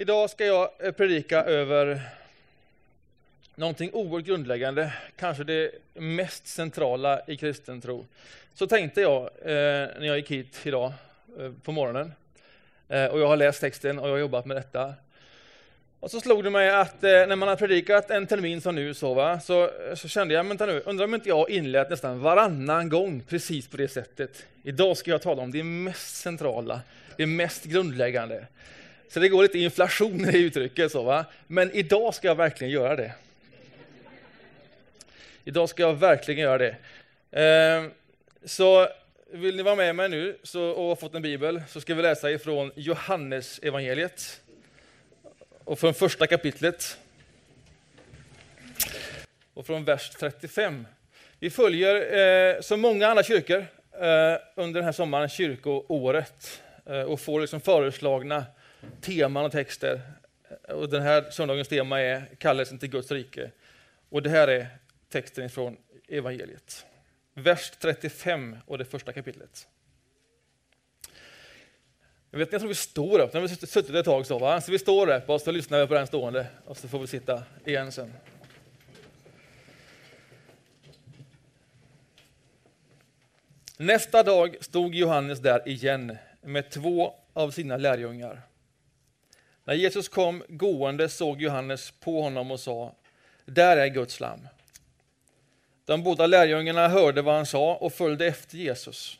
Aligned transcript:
Idag 0.00 0.30
ska 0.30 0.46
jag 0.46 0.70
eh, 0.78 0.92
predika 0.92 1.44
över 1.44 2.00
någonting 3.54 3.90
oerhört 3.92 4.26
grundläggande, 4.26 4.92
kanske 5.16 5.44
det 5.44 5.70
mest 5.94 6.46
centrala 6.46 7.20
i 7.26 7.36
kristen 7.36 7.80
tro. 7.80 8.06
Så 8.54 8.66
tänkte 8.66 9.00
jag 9.00 9.22
eh, 9.22 9.88
när 9.98 10.04
jag 10.04 10.16
gick 10.16 10.30
hit 10.30 10.60
idag 10.64 10.92
eh, 11.38 11.52
på 11.62 11.72
morgonen. 11.72 12.12
Eh, 12.88 13.04
och 13.04 13.20
jag 13.20 13.26
har 13.26 13.36
läst 13.36 13.60
texten 13.60 13.98
och 13.98 14.08
jag 14.08 14.12
har 14.12 14.18
jobbat 14.18 14.46
med 14.46 14.56
detta. 14.56 14.94
Och 16.00 16.10
så 16.10 16.20
slog 16.20 16.44
det 16.44 16.50
mig 16.50 16.70
att 16.70 17.04
eh, 17.04 17.10
när 17.10 17.36
man 17.36 17.48
har 17.48 17.56
predikat 17.56 18.10
en 18.10 18.26
termin 18.26 18.60
som 18.60 18.74
nu 18.74 18.94
så, 18.94 19.14
va, 19.14 19.40
så, 19.40 19.62
eh, 19.64 19.94
så 19.94 20.08
kände 20.08 20.34
jag, 20.34 20.44
vänta 20.44 20.66
nu, 20.66 20.82
undrar 20.86 21.04
om 21.04 21.14
inte 21.14 21.28
jag 21.28 21.50
inlett 21.50 21.90
nästan 21.90 22.20
varannan 22.20 22.88
gång 22.88 23.22
precis 23.28 23.68
på 23.68 23.76
det 23.76 23.88
sättet. 23.88 24.46
Idag 24.62 24.96
ska 24.96 25.10
jag 25.10 25.22
tala 25.22 25.42
om 25.42 25.50
det 25.50 25.64
mest 25.64 26.16
centrala, 26.16 26.80
det 27.16 27.26
mest 27.26 27.64
grundläggande. 27.64 28.46
Så 29.10 29.20
det 29.20 29.28
går 29.28 29.42
lite 29.42 29.58
inflation 29.58 30.30
i 30.34 30.38
uttrycket. 30.38 30.92
Så, 30.92 31.02
va? 31.02 31.24
Men 31.46 31.70
idag 31.70 32.14
ska 32.14 32.28
jag 32.28 32.34
verkligen 32.34 32.72
göra 32.72 32.96
det. 32.96 33.12
Idag 35.44 35.68
ska 35.68 35.82
jag 35.82 35.94
verkligen 35.94 36.40
göra 36.40 36.58
det. 36.58 36.76
Eh, 37.42 37.90
så 38.44 38.88
vill 39.30 39.56
ni 39.56 39.62
vara 39.62 39.76
med 39.76 39.96
mig 39.96 40.08
nu 40.08 40.38
så, 40.42 40.62
och 40.62 40.88
har 40.88 40.96
fått 40.96 41.14
en 41.14 41.22
bibel 41.22 41.62
så 41.68 41.80
ska 41.80 41.94
vi 41.94 42.02
läsa 42.02 42.30
ifrån 42.30 42.72
Johannes 42.74 43.58
evangeliet 43.62 44.40
och 45.64 45.78
från 45.78 45.94
första 45.94 46.26
kapitlet 46.26 46.98
och 49.54 49.66
från 49.66 49.84
vers 49.84 50.10
35. 50.10 50.86
Vi 51.38 51.50
följer, 51.50 52.18
eh, 52.56 52.60
som 52.60 52.80
många 52.80 53.08
andra 53.08 53.22
kyrkor, 53.22 53.66
eh, 53.92 54.36
under 54.54 54.80
den 54.80 54.84
här 54.84 54.92
sommaren 54.92 55.28
kyrkoåret 55.28 56.62
eh, 56.86 57.02
och 57.02 57.20
får 57.20 57.40
liksom 57.40 57.60
föreslagna 57.60 58.44
teman 59.00 59.44
och 59.44 59.52
texter. 59.52 60.00
Och 60.68 60.88
den 60.88 61.02
här 61.02 61.30
söndagens 61.30 61.68
tema 61.68 62.00
är 62.00 62.28
kallelsen 62.38 62.78
till 62.78 62.90
Guds 62.90 63.10
rike. 63.10 63.50
Och 64.08 64.22
det 64.22 64.30
här 64.30 64.48
är 64.48 64.66
texten 65.08 65.50
från 65.50 65.76
evangeliet. 66.08 66.86
Vers 67.34 67.72
35 67.78 68.56
och 68.66 68.78
det 68.78 68.84
första 68.84 69.12
kapitlet. 69.12 69.68
Jag, 72.30 72.38
vet, 72.38 72.52
jag 72.52 72.60
tror 72.60 72.68
vi 72.68 72.74
står 72.74 73.18
upp, 73.18 73.32
nu 73.32 73.40
har 73.40 73.48
vi 73.48 73.54
suttit 73.56 73.94
ett 73.94 74.04
tag 74.04 74.26
så, 74.26 74.38
va? 74.38 74.60
så 74.60 74.72
vi 74.72 74.78
står 74.78 75.16
upp 75.16 75.28
och 75.28 75.40
så 75.40 75.50
lyssnar 75.50 75.80
vi 75.80 75.86
på 75.86 75.94
den 75.94 76.06
stående 76.06 76.46
och 76.64 76.76
så 76.76 76.88
får 76.88 76.98
vi 76.98 77.06
sitta 77.06 77.42
igen 77.64 77.92
sen. 77.92 78.12
Nästa 83.76 84.22
dag 84.22 84.56
stod 84.60 84.94
Johannes 84.94 85.38
där 85.38 85.68
igen 85.68 86.16
med 86.40 86.70
två 86.70 87.14
av 87.32 87.50
sina 87.50 87.76
lärjungar. 87.76 88.42
När 89.70 89.76
Jesus 89.76 90.08
kom 90.08 90.42
gående 90.48 91.08
såg 91.08 91.42
Johannes 91.42 91.90
på 91.90 92.22
honom 92.22 92.50
och 92.50 92.60
sa, 92.60 92.94
där 93.44 93.76
är 93.76 93.86
Guds 93.86 94.20
lam. 94.20 94.48
De 95.84 96.02
båda 96.02 96.26
lärjungarna 96.26 96.88
hörde 96.88 97.22
vad 97.22 97.34
han 97.34 97.46
sa 97.46 97.74
och 97.74 97.92
följde 97.92 98.26
efter 98.26 98.56
Jesus. 98.56 99.18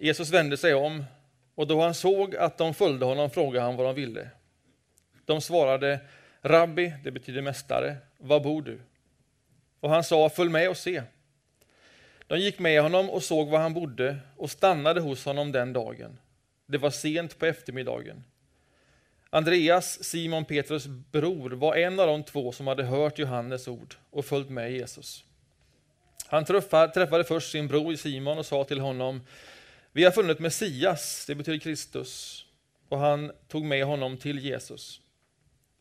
Jesus 0.00 0.30
vände 0.30 0.56
sig 0.56 0.74
om 0.74 1.04
och 1.54 1.66
då 1.66 1.80
han 1.80 1.94
såg 1.94 2.36
att 2.36 2.58
de 2.58 2.74
följde 2.74 3.06
honom 3.06 3.30
frågade 3.30 3.66
han 3.66 3.76
vad 3.76 3.86
de 3.86 3.94
ville. 3.94 4.30
De 5.24 5.40
svarade, 5.40 6.00
Rabbi, 6.40 6.94
det 7.04 7.10
betyder 7.10 7.42
mästare, 7.42 7.96
var 8.18 8.40
bor 8.40 8.62
du? 8.62 8.80
Och 9.80 9.90
han 9.90 10.04
sa, 10.04 10.28
följ 10.28 10.50
med 10.50 10.70
och 10.70 10.76
se. 10.76 11.02
De 12.26 12.38
gick 12.38 12.58
med 12.58 12.82
honom 12.82 13.10
och 13.10 13.22
såg 13.22 13.48
var 13.48 13.58
han 13.58 13.74
bodde 13.74 14.16
och 14.36 14.50
stannade 14.50 15.00
hos 15.00 15.24
honom 15.24 15.52
den 15.52 15.72
dagen. 15.72 16.18
Det 16.66 16.78
var 16.78 16.90
sent 16.90 17.38
på 17.38 17.46
eftermiddagen. 17.46 18.24
Andreas, 19.34 20.04
Simon 20.04 20.44
Petrus 20.44 20.86
bror, 20.86 21.50
var 21.50 21.76
en 21.76 22.00
av 22.00 22.06
de 22.06 22.22
två 22.22 22.52
som 22.52 22.66
hade 22.66 22.84
hört 22.84 23.18
Johannes 23.18 23.68
ord 23.68 23.94
och 24.10 24.24
följt 24.24 24.50
med 24.50 24.72
Jesus. 24.72 25.24
Han 26.26 26.44
träffade 26.44 27.24
först 27.24 27.50
sin 27.50 27.68
bror 27.68 27.94
Simon 27.94 28.38
och 28.38 28.46
sa 28.46 28.64
till 28.64 28.80
honom, 28.80 29.20
vi 29.92 30.04
har 30.04 30.10
funnit 30.10 30.38
Messias, 30.38 31.24
det 31.26 31.34
betyder 31.34 31.58
Kristus, 31.58 32.44
och 32.88 32.98
han 32.98 33.32
tog 33.48 33.64
med 33.64 33.84
honom 33.84 34.16
till 34.16 34.38
Jesus. 34.38 35.00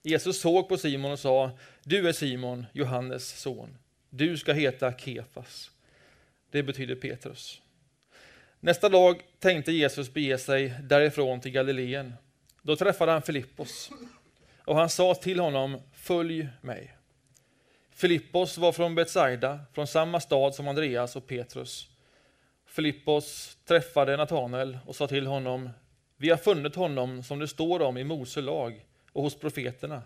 Jesus 0.03 0.41
såg 0.41 0.69
på 0.69 0.77
Simon 0.77 1.11
och 1.11 1.19
sa, 1.19 1.51
du 1.83 2.07
är 2.07 2.13
Simon, 2.13 2.65
Johannes 2.73 3.39
son. 3.39 3.77
Du 4.09 4.37
ska 4.37 4.53
heta 4.53 4.93
Kefas. 4.93 5.71
Det 6.51 6.63
betyder 6.63 6.95
Petrus. 6.95 7.61
Nästa 8.59 8.89
dag 8.89 9.21
tänkte 9.39 9.71
Jesus 9.71 10.13
bege 10.13 10.37
sig 10.37 10.73
därifrån 10.83 11.41
till 11.41 11.51
Galileen. 11.51 12.13
Då 12.65 12.75
träffade 12.75 13.11
han 13.11 13.21
Filippos 13.21 13.91
och 14.65 14.75
han 14.75 14.89
sa 14.89 15.15
till 15.15 15.39
honom, 15.39 15.81
följ 15.93 16.47
mig. 16.61 16.97
Filippos 17.91 18.57
var 18.57 18.71
från 18.71 18.95
Betsaida, 18.95 19.59
från 19.73 19.87
samma 19.87 20.19
stad 20.19 20.55
som 20.55 20.67
Andreas 20.67 21.15
och 21.15 21.27
Petrus. 21.27 21.87
Filippos 22.65 23.57
träffade 23.65 24.17
Natanael 24.17 24.79
och 24.85 24.95
sa 24.95 25.07
till 25.07 25.27
honom, 25.27 25.69
vi 26.17 26.29
har 26.29 26.37
funnit 26.37 26.75
honom 26.75 27.23
som 27.23 27.39
det 27.39 27.47
står 27.47 27.81
om 27.81 27.97
i 27.97 28.03
Mose 28.03 28.41
lag 28.41 28.85
och 29.11 29.23
hos 29.23 29.35
profeterna, 29.35 30.01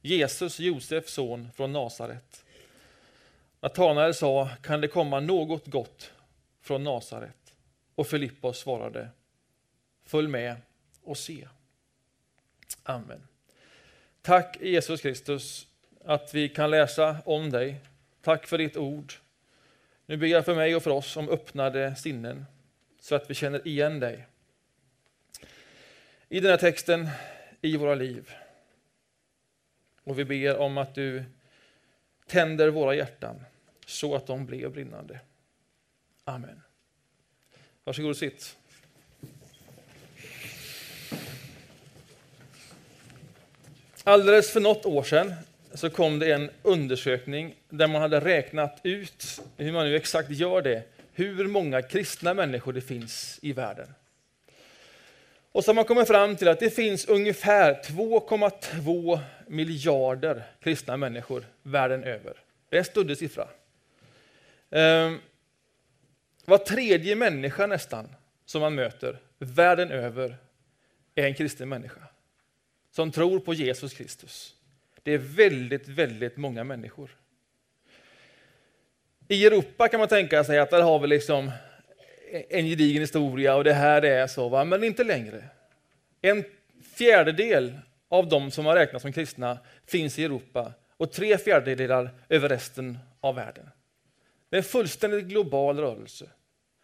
Jesus, 0.00 0.60
Josefs 0.60 1.12
son 1.12 1.48
från 1.54 1.72
Nasaret. 1.72 2.44
Natanael 3.60 4.14
sa, 4.14 4.48
kan 4.62 4.80
det 4.80 4.88
komma 4.88 5.20
något 5.20 5.66
gott 5.66 6.12
från 6.60 6.84
Nasaret? 6.84 7.54
Och 7.94 8.06
Filippos 8.06 8.58
svarade, 8.58 9.08
följ 10.04 10.28
med 10.28 10.56
och 11.04 11.18
se. 11.18 11.48
Amen. 12.82 13.28
Tack 14.22 14.56
Jesus 14.60 15.00
Kristus 15.00 15.66
att 16.04 16.34
vi 16.34 16.48
kan 16.48 16.70
läsa 16.70 17.16
om 17.24 17.50
dig. 17.50 17.80
Tack 18.22 18.46
för 18.46 18.58
ditt 18.58 18.76
ord. 18.76 19.12
Nu 20.06 20.16
ber 20.16 20.26
jag 20.26 20.44
för 20.44 20.54
mig 20.54 20.76
och 20.76 20.82
för 20.82 20.90
oss 20.90 21.16
om 21.16 21.28
öppnade 21.28 21.96
sinnen 21.96 22.44
så 23.00 23.14
att 23.14 23.30
vi 23.30 23.34
känner 23.34 23.68
igen 23.68 24.00
dig 24.00 24.26
i 26.28 26.40
den 26.40 26.50
här 26.50 26.58
texten, 26.58 27.08
i 27.60 27.76
våra 27.76 27.94
liv. 27.94 28.30
Och 30.04 30.18
vi 30.18 30.24
ber 30.24 30.56
om 30.56 30.78
att 30.78 30.94
du 30.94 31.24
tänder 32.26 32.68
våra 32.68 32.94
hjärtan 32.94 33.44
så 33.86 34.14
att 34.14 34.26
de 34.26 34.46
blir 34.46 34.68
brinnande. 34.68 35.20
Amen. 36.24 36.62
Varsågod 37.84 38.10
och 38.10 38.16
sitt. 38.16 38.58
Alldeles 44.04 44.52
för 44.52 44.60
något 44.60 44.86
år 44.86 45.02
sedan 45.02 45.34
så 45.74 45.90
kom 45.90 46.18
det 46.18 46.32
en 46.32 46.50
undersökning 46.62 47.54
där 47.68 47.86
man 47.86 48.02
hade 48.02 48.20
räknat 48.20 48.80
ut, 48.82 49.40
hur 49.56 49.72
man 49.72 49.86
nu 49.86 49.96
exakt 49.96 50.30
gör 50.30 50.62
det, 50.62 50.82
hur 51.12 51.48
många 51.48 51.82
kristna 51.82 52.34
människor 52.34 52.72
det 52.72 52.80
finns 52.80 53.38
i 53.42 53.52
världen. 53.52 53.94
Och 55.52 55.64
så 55.64 55.68
har 55.68 55.74
man 55.74 55.84
kommit 55.84 56.08
fram 56.08 56.36
till 56.36 56.48
att 56.48 56.60
det 56.60 56.70
finns 56.70 57.06
ungefär 57.06 57.74
2,2 57.74 59.18
miljarder 59.46 60.42
kristna 60.62 60.96
människor 60.96 61.44
världen 61.62 62.04
över. 62.04 62.36
Det 62.68 62.76
är 62.76 62.78
en 62.78 62.84
stöddig 62.84 63.18
siffra. 63.18 63.48
Ehm, 64.70 65.18
var 66.44 66.58
tredje 66.58 67.16
människa 67.16 67.66
nästan 67.66 68.08
som 68.46 68.60
man 68.60 68.74
möter 68.74 69.18
världen 69.38 69.90
över 69.90 70.36
är 71.14 71.24
en 71.24 71.34
kristen 71.34 71.68
människa 71.68 72.00
som 72.92 73.12
tror 73.12 73.40
på 73.40 73.54
Jesus 73.54 73.94
Kristus. 73.94 74.54
Det 75.02 75.12
är 75.12 75.18
väldigt, 75.18 75.88
väldigt 75.88 76.36
många 76.36 76.64
människor. 76.64 77.10
I 79.28 79.46
Europa 79.46 79.88
kan 79.88 80.00
man 80.00 80.08
tänka 80.08 80.44
sig 80.44 80.58
att 80.58 80.70
där 80.70 80.82
har 80.82 80.98
vi 80.98 81.06
liksom 81.06 81.50
en 82.48 82.66
gedigen 82.66 83.02
historia 83.02 83.56
och 83.56 83.64
det 83.64 83.72
här 83.72 84.02
är 84.02 84.26
så, 84.26 84.48
va? 84.48 84.64
men 84.64 84.84
inte 84.84 85.04
längre. 85.04 85.44
En 86.20 86.44
fjärdedel 86.94 87.78
av 88.08 88.28
de 88.28 88.50
som 88.50 88.66
har 88.66 88.74
räknats 88.74 89.02
som 89.02 89.12
kristna 89.12 89.58
finns 89.86 90.18
i 90.18 90.24
Europa 90.24 90.72
och 90.96 91.12
tre 91.12 91.38
fjärdedelar 91.38 92.10
över 92.28 92.48
resten 92.48 92.98
av 93.20 93.34
världen. 93.34 93.70
Det 94.48 94.56
är 94.56 94.58
en 94.58 94.64
fullständigt 94.64 95.24
global 95.24 95.78
rörelse. 95.78 96.30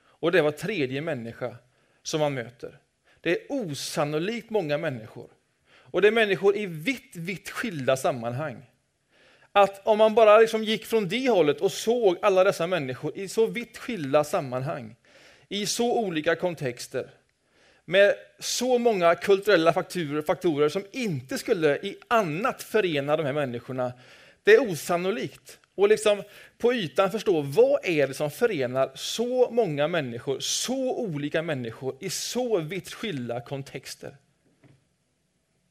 Och 0.01 0.33
det 0.33 0.39
är 0.39 0.43
var 0.43 0.51
tredje 0.51 1.01
människa 1.01 1.57
som 2.03 2.21
man 2.21 2.35
möter. 2.35 2.79
Det 3.21 3.31
är 3.31 3.53
osannolikt 3.53 4.51
många 4.51 4.79
människor 4.79 5.31
och 5.91 6.03
det 6.03 6.09
är 6.09 6.13
människor 6.13 6.57
i 6.57 6.67
vitt, 6.67 7.17
vitt 7.17 7.51
skilda 7.51 7.97
sammanhang. 7.97 8.63
Att 9.53 9.87
om 9.87 9.99
man 9.99 10.15
bara 10.15 10.39
liksom 10.39 10.65
gick 10.65 10.87
från 10.87 11.09
det 11.09 11.29
hållet 11.29 11.61
och 11.61 11.73
såg 11.73 12.17
alla 12.23 12.45
dessa 12.45 12.67
människor 12.67 13.19
i 13.19 13.29
så 13.29 13.47
vitt 13.47 13.79
skilda 13.79 14.25
sammanhang, 14.25 14.97
i 15.49 15.67
så 15.67 15.99
olika 15.99 16.37
kontexter, 16.37 17.11
med 17.85 18.15
så 18.39 18.79
många 18.79 19.15
kulturella 19.15 19.73
faktorer, 19.73 20.23
faktorer 20.23 20.69
som 20.69 20.85
inte 20.93 21.39
skulle 21.39 21.77
i 21.77 21.97
annat 22.09 22.63
förena 22.63 23.17
de 23.17 23.27
här 23.27 23.33
människorna, 23.33 23.93
det 24.43 24.55
är 24.55 24.71
osannolikt. 24.71 25.59
Och 25.75 25.89
liksom 25.89 26.23
på 26.59 26.75
ytan 26.75 27.11
förstå, 27.11 27.41
vad 27.41 27.81
är 27.85 28.07
det 28.07 28.15
som 28.15 28.31
förenar 28.31 28.91
så 28.95 29.51
många 29.51 29.89
människor, 29.89 30.41
så 30.41 30.97
olika 30.97 31.43
människor 31.43 31.97
i 32.01 32.11
så 32.11 32.59
vitt 32.59 32.93
skilda 32.93 33.41
kontexter? 33.41 34.17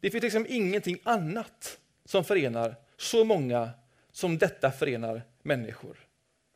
Det 0.08 0.12
finns 0.12 0.24
liksom 0.24 0.46
ingenting 0.50 0.98
annat 1.04 1.78
som 2.06 2.24
förenar 2.24 2.76
så 2.98 3.24
många 3.24 3.70
som 4.12 4.38
detta 4.38 4.72
förenar 4.72 5.22
människor. 5.44 5.98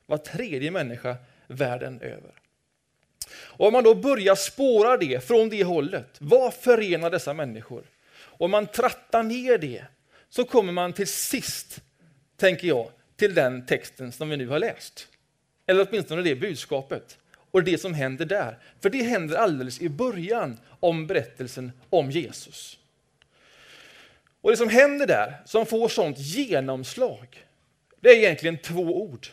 Var 0.06 0.18
tredje 0.18 0.72
människa 0.72 1.16
världen 1.48 2.02
över. 2.02 2.32
Och 3.32 3.68
om 3.68 3.74
man 3.74 3.84
då 3.84 3.96
börjar 3.96 4.36
spåra 4.36 4.98
det 4.98 5.28
från 5.28 5.50
det 5.50 5.64
hållet, 5.64 6.16
vad 6.20 6.54
förenar 6.54 7.10
dessa 7.10 7.34
människor? 7.34 7.84
Om 8.20 8.52
man 8.52 8.68
trattar 8.68 9.24
ner 9.24 9.58
det 9.58 9.86
så 10.30 10.46
kommer 10.46 10.72
man 10.74 10.94
till 10.94 11.08
sist, 11.08 11.82
tänker 12.38 12.68
jag, 12.68 12.92
till 13.16 13.34
den 13.34 13.66
texten 13.66 14.12
som 14.12 14.30
vi 14.30 14.38
nu 14.38 14.48
har 14.48 14.60
läst. 14.60 15.08
Eller 15.66 15.88
åtminstone 15.90 16.22
det 16.22 16.36
budskapet 16.36 17.18
och 17.52 17.64
det 17.64 17.78
som 17.78 17.94
händer 17.94 18.26
där. 18.26 18.58
För 18.80 18.90
det 18.90 19.04
händer 19.04 19.36
alldeles 19.36 19.82
i 19.82 19.90
början 19.90 20.58
om 20.80 21.08
berättelsen 21.08 21.72
om 21.90 22.12
Jesus. 22.12 22.78
Och 24.42 24.52
det 24.52 24.58
som 24.58 24.70
händer 24.70 25.08
där, 25.08 25.42
som 25.46 25.66
får 25.66 25.90
sånt 25.90 26.20
genomslag, 26.20 27.48
det 28.00 28.10
är 28.10 28.18
egentligen 28.18 28.58
två 28.58 29.02
ord. 29.02 29.28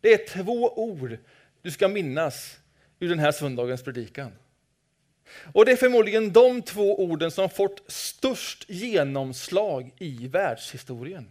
Det 0.00 0.12
är 0.12 0.26
två 0.26 0.78
ord 0.78 1.18
du 1.62 1.70
ska 1.70 1.88
minnas 1.88 2.58
ur 2.98 3.08
den 3.08 3.18
här 3.18 3.32
söndagens 3.32 3.82
predikan. 3.82 4.32
Och 5.52 5.64
det 5.64 5.72
är 5.72 5.76
förmodligen 5.76 6.32
de 6.32 6.62
två 6.62 7.02
orden 7.04 7.30
som 7.30 7.50
fått 7.50 7.92
störst 7.92 8.64
genomslag 8.68 9.92
i 9.98 10.28
världshistorien. 10.28 11.30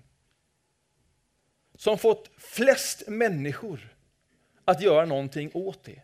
Som 1.75 1.97
fått 1.97 2.29
flest 2.37 3.07
människor 3.07 3.95
att 4.65 4.81
göra 4.81 5.05
någonting 5.05 5.51
åt 5.53 5.83
det. 5.83 6.01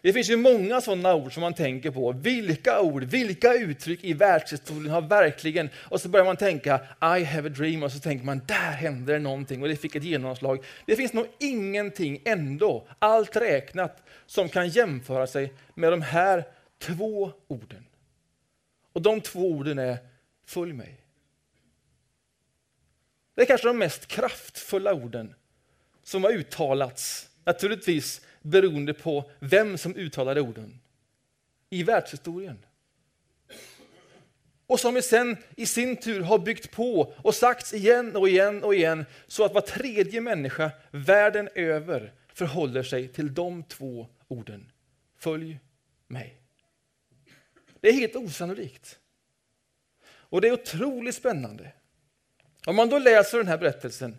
Det 0.00 0.12
finns 0.12 0.30
ju 0.30 0.36
många 0.36 0.80
sådana 0.80 1.14
ord 1.14 1.34
som 1.34 1.40
man 1.40 1.54
tänker 1.54 1.90
på. 1.90 2.12
Vilka 2.12 2.80
ord, 2.80 3.04
vilka 3.04 3.54
uttryck 3.54 4.04
i 4.04 4.12
världshistorien 4.12 4.90
har 4.90 5.02
verkligen... 5.02 5.70
Och 5.76 6.00
så 6.00 6.08
börjar 6.08 6.26
man 6.26 6.36
tänka 6.36 6.80
I 7.00 7.24
have 7.24 7.48
a 7.48 7.52
dream 7.56 7.82
och 7.82 7.92
så 7.92 7.98
tänker 7.98 8.24
man 8.24 8.40
där 8.46 8.72
hände 8.72 9.12
det 9.12 9.18
någonting 9.18 9.62
och 9.62 9.68
det 9.68 9.76
fick 9.76 9.94
ett 9.94 10.04
genomslag. 10.04 10.64
Det 10.86 10.96
finns 10.96 11.12
nog 11.12 11.26
ingenting 11.38 12.22
ändå, 12.24 12.86
allt 12.98 13.36
räknat, 13.36 14.02
som 14.26 14.48
kan 14.48 14.68
jämföra 14.68 15.26
sig 15.26 15.52
med 15.74 15.92
de 15.92 16.02
här 16.02 16.44
två 16.78 17.32
orden. 17.48 17.84
Och 18.92 19.02
de 19.02 19.20
två 19.20 19.50
orden 19.50 19.78
är 19.78 19.98
Följ 20.46 20.72
mig. 20.72 21.00
Det 23.34 23.42
är 23.42 23.46
kanske 23.46 23.66
de 23.66 23.78
mest 23.78 24.06
kraftfulla 24.06 24.94
orden 24.94 25.34
som 26.02 26.24
har 26.24 26.30
uttalats, 26.30 27.28
naturligtvis 27.44 28.20
beroende 28.44 28.94
på 28.94 29.30
vem 29.38 29.78
som 29.78 29.96
uttalade 29.96 30.40
orden, 30.40 30.80
i 31.70 31.82
världshistorien. 31.82 32.58
Och 34.66 34.80
som 34.80 35.02
sen 35.02 35.36
i 35.56 35.66
sin 35.66 35.96
tur 35.96 36.20
har 36.20 36.38
byggt 36.38 36.70
på 36.70 37.14
och 37.16 37.34
sagts 37.34 37.74
igen 37.74 38.16
och 38.16 38.28
igen 38.28 38.64
och 38.64 38.74
igen 38.74 39.04
så 39.26 39.44
att 39.44 39.54
var 39.54 39.60
tredje 39.60 40.20
människa 40.20 40.70
världen 40.90 41.48
över 41.54 42.12
förhåller 42.28 42.82
sig 42.82 43.08
till 43.08 43.34
de 43.34 43.62
två 43.64 44.08
orden. 44.28 44.72
Följ 45.18 45.58
mig. 46.06 46.40
Det 47.80 47.88
är 47.88 47.92
helt 47.92 48.16
osannolikt. 48.16 48.98
Och 50.06 50.40
det 50.40 50.48
är 50.48 50.52
otroligt 50.52 51.14
spännande. 51.14 51.72
Om 52.66 52.76
man 52.76 52.88
då 52.88 52.98
läser 52.98 53.38
den 53.38 53.48
här 53.48 53.58
berättelsen 53.58 54.18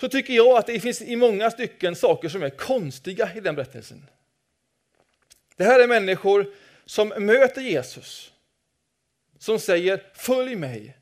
så 0.00 0.08
tycker 0.08 0.34
jag 0.34 0.58
att 0.58 0.66
det 0.66 0.80
finns 0.80 1.02
i 1.02 1.16
många 1.16 1.50
stycken 1.50 1.96
saker 1.96 2.28
som 2.28 2.42
är 2.42 2.50
konstiga 2.50 3.30
i 3.34 3.40
den 3.40 3.54
berättelsen. 3.54 4.06
Det 5.56 5.64
här 5.64 5.80
är 5.80 5.86
människor 5.86 6.52
som 6.84 7.08
möter 7.08 7.60
Jesus, 7.60 8.32
som 9.38 9.58
säger 9.58 10.02
följ 10.14 10.56
mig 10.56 10.96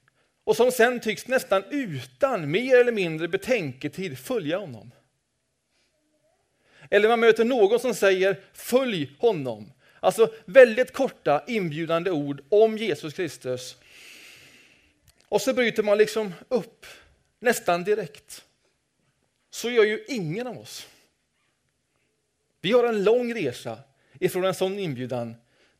och 0.44 0.56
som 0.56 0.72
sen 0.72 1.00
tycks 1.00 1.26
nästan 1.26 1.64
utan 1.70 2.50
mer 2.50 2.80
eller 2.80 2.92
mindre 2.92 3.28
betänketid 3.28 4.18
följa 4.18 4.58
honom. 4.58 4.90
Eller 6.90 7.08
man 7.08 7.20
möter 7.20 7.44
någon 7.44 7.80
som 7.80 7.94
säger 7.94 8.40
följ 8.52 9.16
honom. 9.18 9.72
Alltså 10.00 10.32
väldigt 10.44 10.92
korta 10.92 11.44
inbjudande 11.46 12.10
ord 12.10 12.42
om 12.48 12.78
Jesus 12.78 13.14
Kristus. 13.14 13.76
Och 15.28 15.42
så 15.42 15.54
bryter 15.54 15.82
man 15.82 15.98
liksom 15.98 16.32
upp 16.48 16.86
nästan 17.38 17.84
direkt 17.84 18.44
så 19.54 19.70
gör 19.70 19.84
ju 19.84 20.04
ingen 20.08 20.46
av 20.46 20.58
oss. 20.58 20.88
Vi 22.60 22.72
har 22.72 22.84
en 22.84 23.04
lång 23.04 23.34
resa 23.34 23.78
ifrån 24.20 24.44
en 24.44 24.54
sån 24.54 24.78
inbjudan 24.78 25.34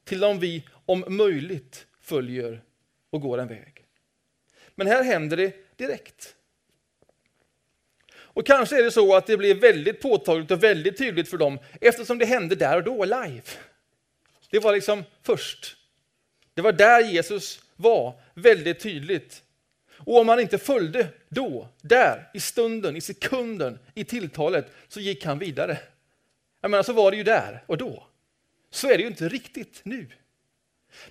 till 0.05 0.25
om 0.25 0.41
vi 0.41 0.69
om 0.87 1.05
möjligt 1.09 1.87
följer 2.01 2.63
och 3.11 3.21
går 3.21 3.39
en 3.39 3.49
väg. 3.49 3.87
Men 4.75 4.87
här 4.87 5.05
händer 5.05 5.37
det 5.37 5.77
direkt. 5.77 6.37
Och 8.15 8.47
kanske 8.47 8.79
är 8.79 8.83
det 8.83 8.91
så 8.91 9.17
att 9.17 9.27
det 9.27 9.37
blir 9.37 9.55
väldigt 9.55 10.01
påtagligt 10.01 10.51
och 10.51 10.63
väldigt 10.63 10.99
tydligt 10.99 11.29
för 11.29 11.39
dem 11.39 11.59
eftersom 11.81 12.19
det 12.19 12.27
hände 12.27 12.55
där 12.55 12.77
och 12.77 12.85
då, 12.85 13.05
live. 13.05 13.43
Det 14.51 14.59
var 14.59 14.73
liksom 14.73 15.05
först. 15.23 15.77
Det 16.55 16.63
var 16.63 16.73
där 16.73 17.01
Jesus 17.01 17.61
var, 17.77 18.21
väldigt 18.35 18.81
tydligt. 18.81 19.44
Och 20.07 20.19
om 20.19 20.29
han 20.29 20.41
inte 20.41 20.59
följde 20.59 21.09
då, 21.29 21.69
där, 21.81 22.31
i 22.35 22.41
stunden, 22.41 22.97
i 22.97 23.01
sekunden, 23.01 23.79
i 23.95 24.05
tilltalet, 24.05 24.67
så 24.89 25.01
gick 25.01 25.25
han 25.25 25.39
vidare. 25.39 25.79
Jag 26.61 26.71
menar, 26.71 26.83
så 26.83 26.93
var 26.93 27.11
det 27.11 27.17
ju 27.17 27.23
där 27.23 27.65
och 27.67 27.77
då. 27.79 28.07
Så 28.71 28.91
är 28.91 28.97
det 28.97 29.03
ju 29.03 29.09
inte 29.09 29.29
riktigt 29.29 29.81
nu. 29.83 30.07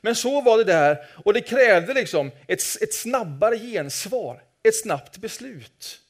Men 0.02 0.16
så 0.16 0.42
var 0.42 0.58
det 0.58 0.64
där 0.64 1.06
och 1.26 1.34
det 1.34 1.42
krävde 1.42 1.94
liksom 1.94 2.32
ett, 2.48 2.62
ett 2.82 2.94
snabbare 2.94 3.60
gensvar, 3.60 4.44
ett 4.64 4.76
snabbt 4.76 5.18
beslut. 5.18 6.02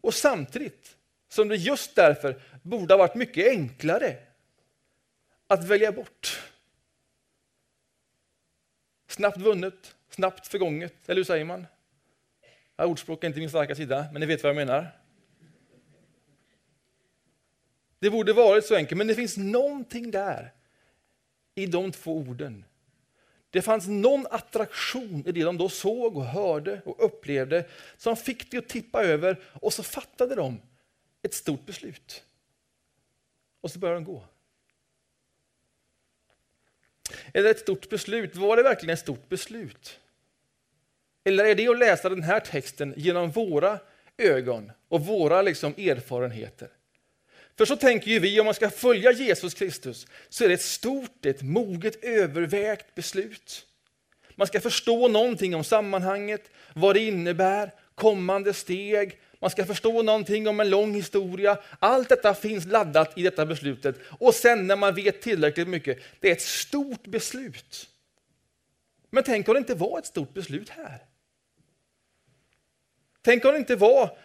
Och 0.00 0.14
samtidigt 0.14 0.96
som 1.28 1.48
det 1.48 1.56
just 1.56 1.94
därför 1.94 2.40
borde 2.62 2.94
ha 2.94 2.98
varit 2.98 3.14
mycket 3.14 3.48
enklare 3.48 4.16
att 5.46 5.64
välja 5.64 5.92
bort. 5.92 6.49
Snabbt 9.10 9.36
vunnet, 9.36 9.96
snabbt 10.10 10.46
förgånget, 10.46 10.94
eller 11.06 11.16
hur 11.16 11.24
säger 11.24 11.44
man? 11.44 11.66
Ja, 12.76 12.86
ordspråk 12.86 13.24
är 13.24 13.28
inte 13.28 13.40
min 13.40 13.50
starka 13.50 13.74
sida, 13.74 14.06
men 14.12 14.20
ni 14.20 14.26
vet 14.26 14.42
vad 14.42 14.50
jag 14.50 14.56
menar. 14.56 14.90
Det 17.98 18.10
borde 18.10 18.32
varit 18.32 18.66
så 18.66 18.74
enkelt, 18.74 18.98
men 18.98 19.06
det 19.06 19.14
finns 19.14 19.36
någonting 19.36 20.10
där 20.10 20.52
i 21.54 21.66
de 21.66 21.92
två 21.92 22.16
orden. 22.16 22.64
Det 23.50 23.62
fanns 23.62 23.86
någon 23.88 24.26
attraktion 24.30 25.22
i 25.26 25.32
det 25.32 25.44
de 25.44 25.58
då 25.58 25.68
såg 25.68 26.16
och 26.16 26.24
hörde 26.24 26.82
och 26.84 27.04
upplevde 27.04 27.64
som 27.96 28.16
fick 28.16 28.50
det 28.50 28.58
att 28.58 28.68
tippa 28.68 29.02
över 29.02 29.40
och 29.44 29.72
så 29.72 29.82
fattade 29.82 30.34
de 30.34 30.60
ett 31.22 31.34
stort 31.34 31.66
beslut. 31.66 32.24
Och 33.60 33.70
så 33.70 33.78
började 33.78 34.00
de 34.00 34.04
gå. 34.04 34.24
Eller 37.34 37.50
ett 37.50 37.58
stort 37.58 37.88
beslut, 37.88 38.36
var 38.36 38.56
det 38.56 38.62
verkligen 38.62 38.92
ett 38.92 39.00
stort 39.00 39.28
beslut? 39.28 40.00
Eller 41.24 41.44
är 41.44 41.54
det 41.54 41.68
att 41.68 41.78
läsa 41.78 42.08
den 42.08 42.22
här 42.22 42.40
texten 42.40 42.94
genom 42.96 43.30
våra 43.30 43.78
ögon 44.18 44.72
och 44.88 45.06
våra 45.06 45.42
liksom 45.42 45.74
erfarenheter? 45.76 46.68
För 47.58 47.64
så 47.64 47.76
tänker 47.76 48.10
ju 48.10 48.18
vi, 48.18 48.40
om 48.40 48.44
man 48.44 48.54
ska 48.54 48.70
följa 48.70 49.12
Jesus 49.12 49.54
Kristus, 49.54 50.06
så 50.28 50.44
är 50.44 50.48
det 50.48 50.54
ett 50.54 50.62
stort, 50.62 51.26
ett 51.26 51.42
moget, 51.42 52.04
övervägt 52.04 52.94
beslut. 52.94 53.66
Man 54.34 54.46
ska 54.46 54.60
förstå 54.60 55.08
någonting 55.08 55.54
om 55.54 55.64
sammanhanget, 55.64 56.50
vad 56.74 56.96
det 56.96 57.00
innebär, 57.00 57.72
kommande 58.00 58.54
steg, 58.54 59.20
man 59.40 59.50
ska 59.50 59.64
förstå 59.64 60.02
någonting 60.02 60.48
om 60.48 60.60
en 60.60 60.70
lång 60.70 60.94
historia. 60.94 61.58
Allt 61.78 62.08
detta 62.08 62.34
finns 62.34 62.66
laddat 62.66 63.18
i 63.18 63.22
detta 63.22 63.46
beslutet. 63.46 63.96
Och 64.18 64.34
sen 64.34 64.66
när 64.66 64.76
man 64.76 64.94
vet 64.94 65.22
tillräckligt 65.22 65.68
mycket, 65.68 65.98
det 66.20 66.28
är 66.28 66.32
ett 66.32 66.42
stort 66.42 67.06
beslut. 67.06 67.88
Men 69.10 69.24
tänk 69.24 69.48
om 69.48 69.54
det 69.54 69.58
inte 69.58 69.74
var 69.74 69.98
ett 69.98 70.06
stort 70.06 70.34
beslut 70.34 70.68
här? 70.68 71.04
Tänk 73.22 73.44
om 73.44 73.52
det 73.52 73.58
inte 73.58 73.76
var 73.76 74.18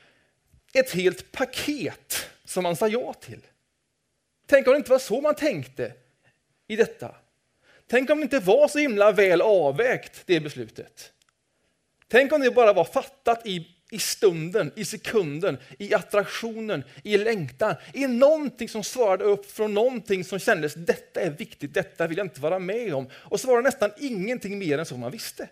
ett 0.74 0.91
helt 0.91 1.32
paket 1.32 2.29
som 2.46 2.63
man 2.63 2.75
sa 2.75 2.88
ja 2.88 3.13
till? 3.13 3.41
Tänk 4.48 4.67
om 4.67 4.74
det 4.74 4.77
inte 4.77 4.91
var 4.91 5.00
så 5.00 5.22
man 5.22 5.36
tänkte 5.36 5.94
i 6.67 6.75
detta? 6.75 7.15
Tänk 7.88 8.10
om 8.10 8.17
det 8.17 8.24
inte 8.24 8.39
var 8.39 8.67
så 8.67 8.79
himla 8.79 9.12
väl 9.12 9.41
avvägt, 9.41 10.22
det 10.25 10.39
beslutet? 10.39 11.12
Tänk 12.15 12.31
om 12.34 12.41
det 12.41 12.51
bara 12.51 12.74
var 12.74 12.86
fattat 12.86 13.48
i 13.48 13.67
i 13.91 14.00
stunden, 14.00 14.72
i 14.75 14.86
sekunden, 14.86 15.57
i 15.79 15.93
attraktionen, 15.93 16.84
i 17.03 17.17
längtan, 17.17 17.75
i 17.93 18.07
någonting 18.07 18.69
som 18.69 18.84
svarade 18.84 19.24
upp 19.24 19.51
från 19.51 19.74
någonting 19.74 20.24
som 20.24 20.39
kändes 20.39 20.74
detta 20.74 21.22
är 21.22 21.29
viktigt, 21.29 21.74
detta 21.74 22.07
vill 22.07 22.17
jag 22.17 22.25
inte 22.25 22.41
vara 22.41 22.60
med 22.60 22.93
om. 22.93 23.10
Och 23.13 23.39
så 23.39 23.48
var 23.48 23.57
det 23.57 23.63
nästan 23.63 23.91
ingenting 23.98 24.60
mer 24.60 24.77
än 24.77 24.86
så 24.86 24.98
man 24.98 25.12
visste. 25.12 25.50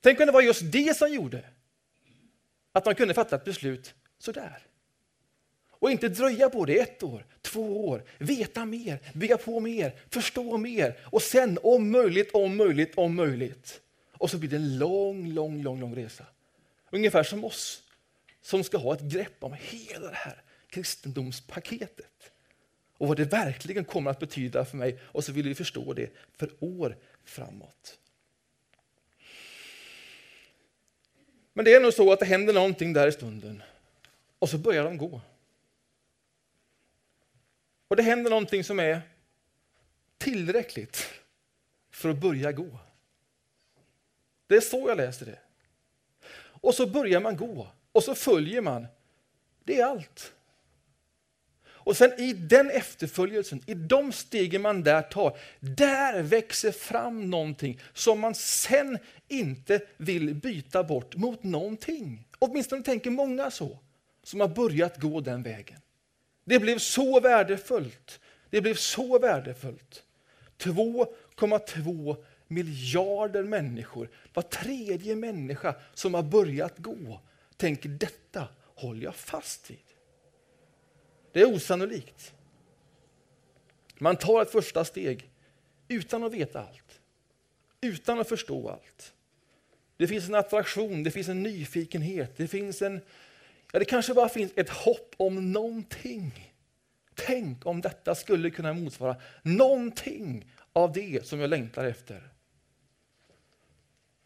Tänk 0.00 0.20
om 0.20 0.26
det 0.26 0.32
var 0.32 0.40
just 0.40 0.72
det 0.72 0.96
som 0.96 1.12
gjorde 1.12 1.44
att 2.72 2.84
man 2.84 2.94
kunde 2.94 3.14
fatta 3.14 3.36
ett 3.36 3.44
beslut 3.44 3.94
sådär. 4.18 4.58
Och 5.70 5.90
inte 5.90 6.08
dröja 6.08 6.50
på 6.50 6.64
det 6.64 6.78
ett 6.78 7.02
år, 7.02 7.26
två 7.42 7.88
år, 7.88 8.04
veta 8.18 8.64
mer, 8.64 8.98
bygga 9.14 9.36
på 9.36 9.60
mer, 9.60 9.92
förstå 10.10 10.56
mer 10.56 10.98
och 11.04 11.22
sen 11.22 11.58
om 11.62 11.90
möjligt, 11.90 12.30
om 12.32 12.56
möjligt, 12.56 12.92
om 12.96 13.14
möjligt. 13.14 13.80
Och 14.20 14.30
så 14.30 14.38
blir 14.38 14.50
det 14.50 14.56
en 14.56 14.78
lång, 14.78 15.32
lång, 15.32 15.62
lång, 15.62 15.80
lång 15.80 15.96
resa. 15.96 16.26
Ungefär 16.90 17.22
som 17.22 17.44
oss 17.44 17.82
som 18.42 18.64
ska 18.64 18.78
ha 18.78 18.94
ett 18.94 19.00
grepp 19.00 19.44
om 19.44 19.56
hela 19.60 20.10
det 20.10 20.16
här 20.16 20.42
kristendomspaketet. 20.70 22.32
Och 22.92 23.08
vad 23.08 23.16
det 23.16 23.24
verkligen 23.24 23.84
kommer 23.84 24.10
att 24.10 24.18
betyda 24.18 24.64
för 24.64 24.76
mig 24.76 24.98
och 25.02 25.24
så 25.24 25.32
vill 25.32 25.48
vi 25.48 25.54
förstå 25.54 25.92
det 25.92 26.10
för 26.36 26.50
år 26.60 26.96
framåt. 27.24 27.98
Men 31.52 31.64
det 31.64 31.74
är 31.74 31.80
nog 31.80 31.94
så 31.94 32.12
att 32.12 32.20
det 32.20 32.26
händer 32.26 32.52
någonting 32.52 32.92
där 32.92 33.06
i 33.06 33.12
stunden 33.12 33.62
och 34.38 34.48
så 34.48 34.58
börjar 34.58 34.84
de 34.84 34.98
gå. 34.98 35.20
Och 37.88 37.96
det 37.96 38.02
händer 38.02 38.30
någonting 38.30 38.64
som 38.64 38.80
är 38.80 39.00
tillräckligt 40.18 41.06
för 41.90 42.08
att 42.08 42.18
börja 42.18 42.52
gå. 42.52 42.78
Det 44.50 44.56
är 44.56 44.60
så 44.60 44.88
jag 44.88 44.96
läser 44.96 45.26
det. 45.26 45.38
Och 46.36 46.74
så 46.74 46.86
börjar 46.86 47.20
man 47.20 47.36
gå 47.36 47.68
och 47.92 48.02
så 48.02 48.14
följer 48.14 48.60
man. 48.60 48.86
Det 49.64 49.80
är 49.80 49.84
allt. 49.84 50.32
Och 51.68 51.96
sen 51.96 52.20
i 52.20 52.32
den 52.32 52.70
efterföljelsen, 52.70 53.62
i 53.66 53.74
de 53.74 54.12
stegen 54.12 54.62
man 54.62 54.82
där 54.82 55.02
tar, 55.02 55.38
där 55.60 56.22
växer 56.22 56.72
fram 56.72 57.30
någonting 57.30 57.80
som 57.92 58.20
man 58.20 58.34
sen 58.34 58.98
inte 59.28 59.80
vill 59.96 60.34
byta 60.34 60.84
bort 60.84 61.16
mot 61.16 61.42
någonting. 61.42 62.28
Åtminstone 62.38 62.82
tänker 62.82 63.10
många 63.10 63.50
så, 63.50 63.78
som 64.22 64.40
har 64.40 64.48
börjat 64.48 64.96
gå 64.96 65.20
den 65.20 65.42
vägen. 65.42 65.78
Det 66.44 66.58
blev 66.58 66.78
så 66.78 67.20
värdefullt. 67.20 68.20
Det 68.50 68.60
blev 68.60 68.74
så 68.74 69.18
värdefullt. 69.18 70.02
2,2 70.58 72.16
miljarder 72.50 73.42
människor, 73.42 74.10
var 74.34 74.42
tredje 74.42 75.16
människa 75.16 75.74
som 75.94 76.14
har 76.14 76.22
börjat 76.22 76.78
gå, 76.78 77.20
tänker 77.56 77.88
detta 77.88 78.48
håller 78.74 79.04
jag 79.04 79.14
fast 79.14 79.70
vid. 79.70 79.78
Det 81.32 81.40
är 81.40 81.54
osannolikt. 81.54 82.34
Man 83.98 84.16
tar 84.16 84.42
ett 84.42 84.50
första 84.50 84.84
steg 84.84 85.30
utan 85.88 86.24
att 86.24 86.32
veta 86.32 86.60
allt, 86.60 87.00
utan 87.80 88.20
att 88.20 88.28
förstå 88.28 88.68
allt. 88.68 89.14
Det 89.96 90.06
finns 90.06 90.28
en 90.28 90.34
attraktion, 90.34 91.02
det 91.02 91.10
finns 91.10 91.28
en 91.28 91.42
nyfikenhet, 91.42 92.36
det 92.36 92.48
finns 92.48 92.82
en 92.82 93.00
Ja, 93.72 93.78
det 93.78 93.84
kanske 93.84 94.14
bara 94.14 94.28
finns 94.28 94.52
ett 94.56 94.70
hopp 94.70 95.14
om 95.16 95.52
någonting. 95.52 96.54
Tänk 97.14 97.66
om 97.66 97.80
detta 97.80 98.14
skulle 98.14 98.50
kunna 98.50 98.72
motsvara 98.72 99.16
någonting 99.42 100.52
av 100.72 100.92
det 100.92 101.26
som 101.26 101.40
jag 101.40 101.50
längtar 101.50 101.84
efter. 101.84 102.30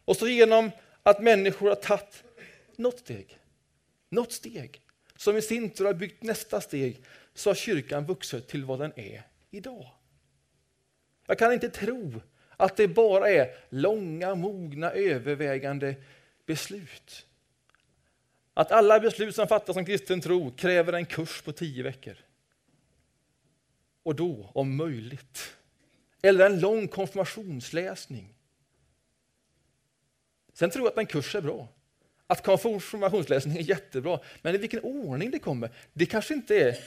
Och 0.05 0.17
så 0.17 0.27
genom 0.27 0.71
att 1.03 1.21
människor 1.21 1.69
har 1.69 1.75
tagit 1.75 2.23
något 2.75 2.99
steg, 2.99 3.39
något 4.09 4.31
steg, 4.31 4.81
som 5.15 5.37
i 5.37 5.41
sin 5.41 5.69
tur 5.69 5.85
har 5.85 5.93
byggt 5.93 6.23
nästa 6.23 6.61
steg, 6.61 7.01
så 7.33 7.49
har 7.49 7.55
kyrkan 7.55 8.05
vuxit 8.05 8.47
till 8.47 8.65
vad 8.65 8.79
den 8.79 8.99
är 8.99 9.23
idag. 9.51 9.87
Jag 11.27 11.39
kan 11.39 11.53
inte 11.53 11.69
tro 11.69 12.21
att 12.57 12.77
det 12.77 12.87
bara 12.87 13.29
är 13.29 13.55
långa, 13.69 14.35
mogna, 14.35 14.91
övervägande 14.91 15.95
beslut. 16.45 17.25
Att 18.53 18.71
alla 18.71 18.99
beslut 18.99 19.35
som 19.35 19.47
fattas 19.47 19.75
om 19.75 19.85
kristen 19.85 20.21
tro 20.21 20.51
kräver 20.51 20.93
en 20.93 21.05
kurs 21.05 21.41
på 21.41 21.51
tio 21.51 21.83
veckor. 21.83 22.17
Och 24.03 24.15
då, 24.15 24.51
om 24.53 24.75
möjligt, 24.75 25.55
eller 26.21 26.45
en 26.45 26.59
lång 26.59 26.87
konfirmationsläsning. 26.87 28.34
Sen 30.55 30.69
tror 30.69 30.85
jag 30.85 30.91
att 30.91 30.97
en 30.97 31.05
kurs 31.05 31.35
är 31.35 31.41
bra. 31.41 31.67
Att 32.27 32.43
konfirmationsläsning 32.43 33.57
är 33.57 33.61
jättebra, 33.61 34.19
men 34.41 34.55
i 34.55 34.57
vilken 34.57 34.79
ordning 34.79 35.31
det 35.31 35.39
kommer, 35.39 35.69
det 35.93 36.05
kanske 36.05 36.33
inte 36.33 36.59
är 36.59 36.77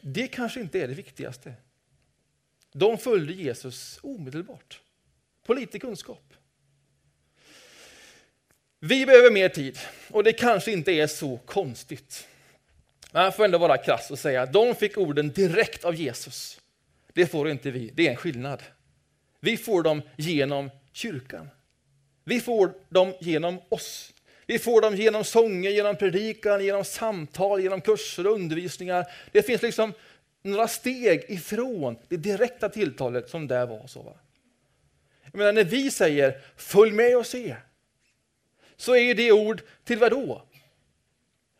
det, 0.00 0.28
kanske 0.28 0.60
inte 0.60 0.80
är 0.80 0.88
det 0.88 0.94
viktigaste. 0.94 1.54
De 2.72 2.98
följde 2.98 3.32
Jesus 3.32 3.98
omedelbart, 4.02 4.80
på 5.46 5.54
lite 5.54 5.78
kunskap. 5.78 6.34
Vi 8.80 9.06
behöver 9.06 9.30
mer 9.30 9.48
tid 9.48 9.78
och 10.10 10.24
det 10.24 10.32
kanske 10.32 10.72
inte 10.72 10.92
är 10.92 11.06
så 11.06 11.36
konstigt. 11.36 12.28
Men 13.12 13.22
jag 13.24 13.36
får 13.36 13.44
ändå 13.44 13.58
vara 13.58 13.78
krass 13.78 14.10
och 14.10 14.18
säga 14.18 14.42
att 14.42 14.52
de 14.52 14.74
fick 14.74 14.98
orden 14.98 15.32
direkt 15.32 15.84
av 15.84 15.94
Jesus. 15.94 16.60
Det 17.12 17.26
får 17.26 17.50
inte 17.50 17.70
vi, 17.70 17.90
det 17.94 18.06
är 18.06 18.10
en 18.10 18.16
skillnad. 18.16 18.62
Vi 19.40 19.56
får 19.56 19.82
dem 19.82 20.02
genom 20.16 20.70
kyrkan. 20.92 21.50
Vi 22.24 22.40
får 22.40 22.72
dem 22.88 23.14
genom 23.20 23.60
oss. 23.68 24.14
Vi 24.46 24.58
får 24.58 24.80
dem 24.80 24.96
genom 24.96 25.24
sånger, 25.24 25.70
genom 25.70 25.96
predikan, 25.96 26.64
genom 26.64 26.84
samtal, 26.84 27.60
genom 27.60 27.80
kurser 27.80 28.26
och 28.26 28.32
undervisningar. 28.32 29.06
Det 29.32 29.42
finns 29.42 29.62
liksom 29.62 29.92
några 30.42 30.68
steg 30.68 31.24
ifrån 31.28 31.96
det 32.08 32.16
direkta 32.16 32.68
tilltalet 32.68 33.30
som 33.30 33.48
där 33.48 33.66
var. 33.66 33.86
så. 33.86 34.02
Va? 34.02 34.12
Jag 35.24 35.38
menar, 35.38 35.52
när 35.52 35.64
vi 35.64 35.90
säger 35.90 36.40
följ 36.56 36.92
med 36.92 37.16
och 37.16 37.26
se, 37.26 37.56
så 38.76 38.96
är 38.96 39.14
det 39.14 39.32
ord 39.32 39.62
till 39.84 39.98
vad 39.98 40.10
då? 40.10 40.42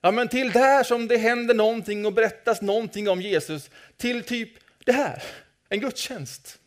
Ja, 0.01 0.11
men 0.11 0.29
till 0.29 0.51
där 0.51 0.83
som 0.83 1.09
det 1.09 1.17
händer 1.17 1.55
någonting 1.55 2.07
och 2.07 2.13
berättas 2.13 2.63
någonting 2.63 3.09
om 3.09 3.23
Jesus, 3.23 3.71
till 3.97 4.23
typ 4.23 4.51
det 4.85 4.93
här, 4.93 5.23
en 5.69 5.81
gudstjänst. 5.81 6.59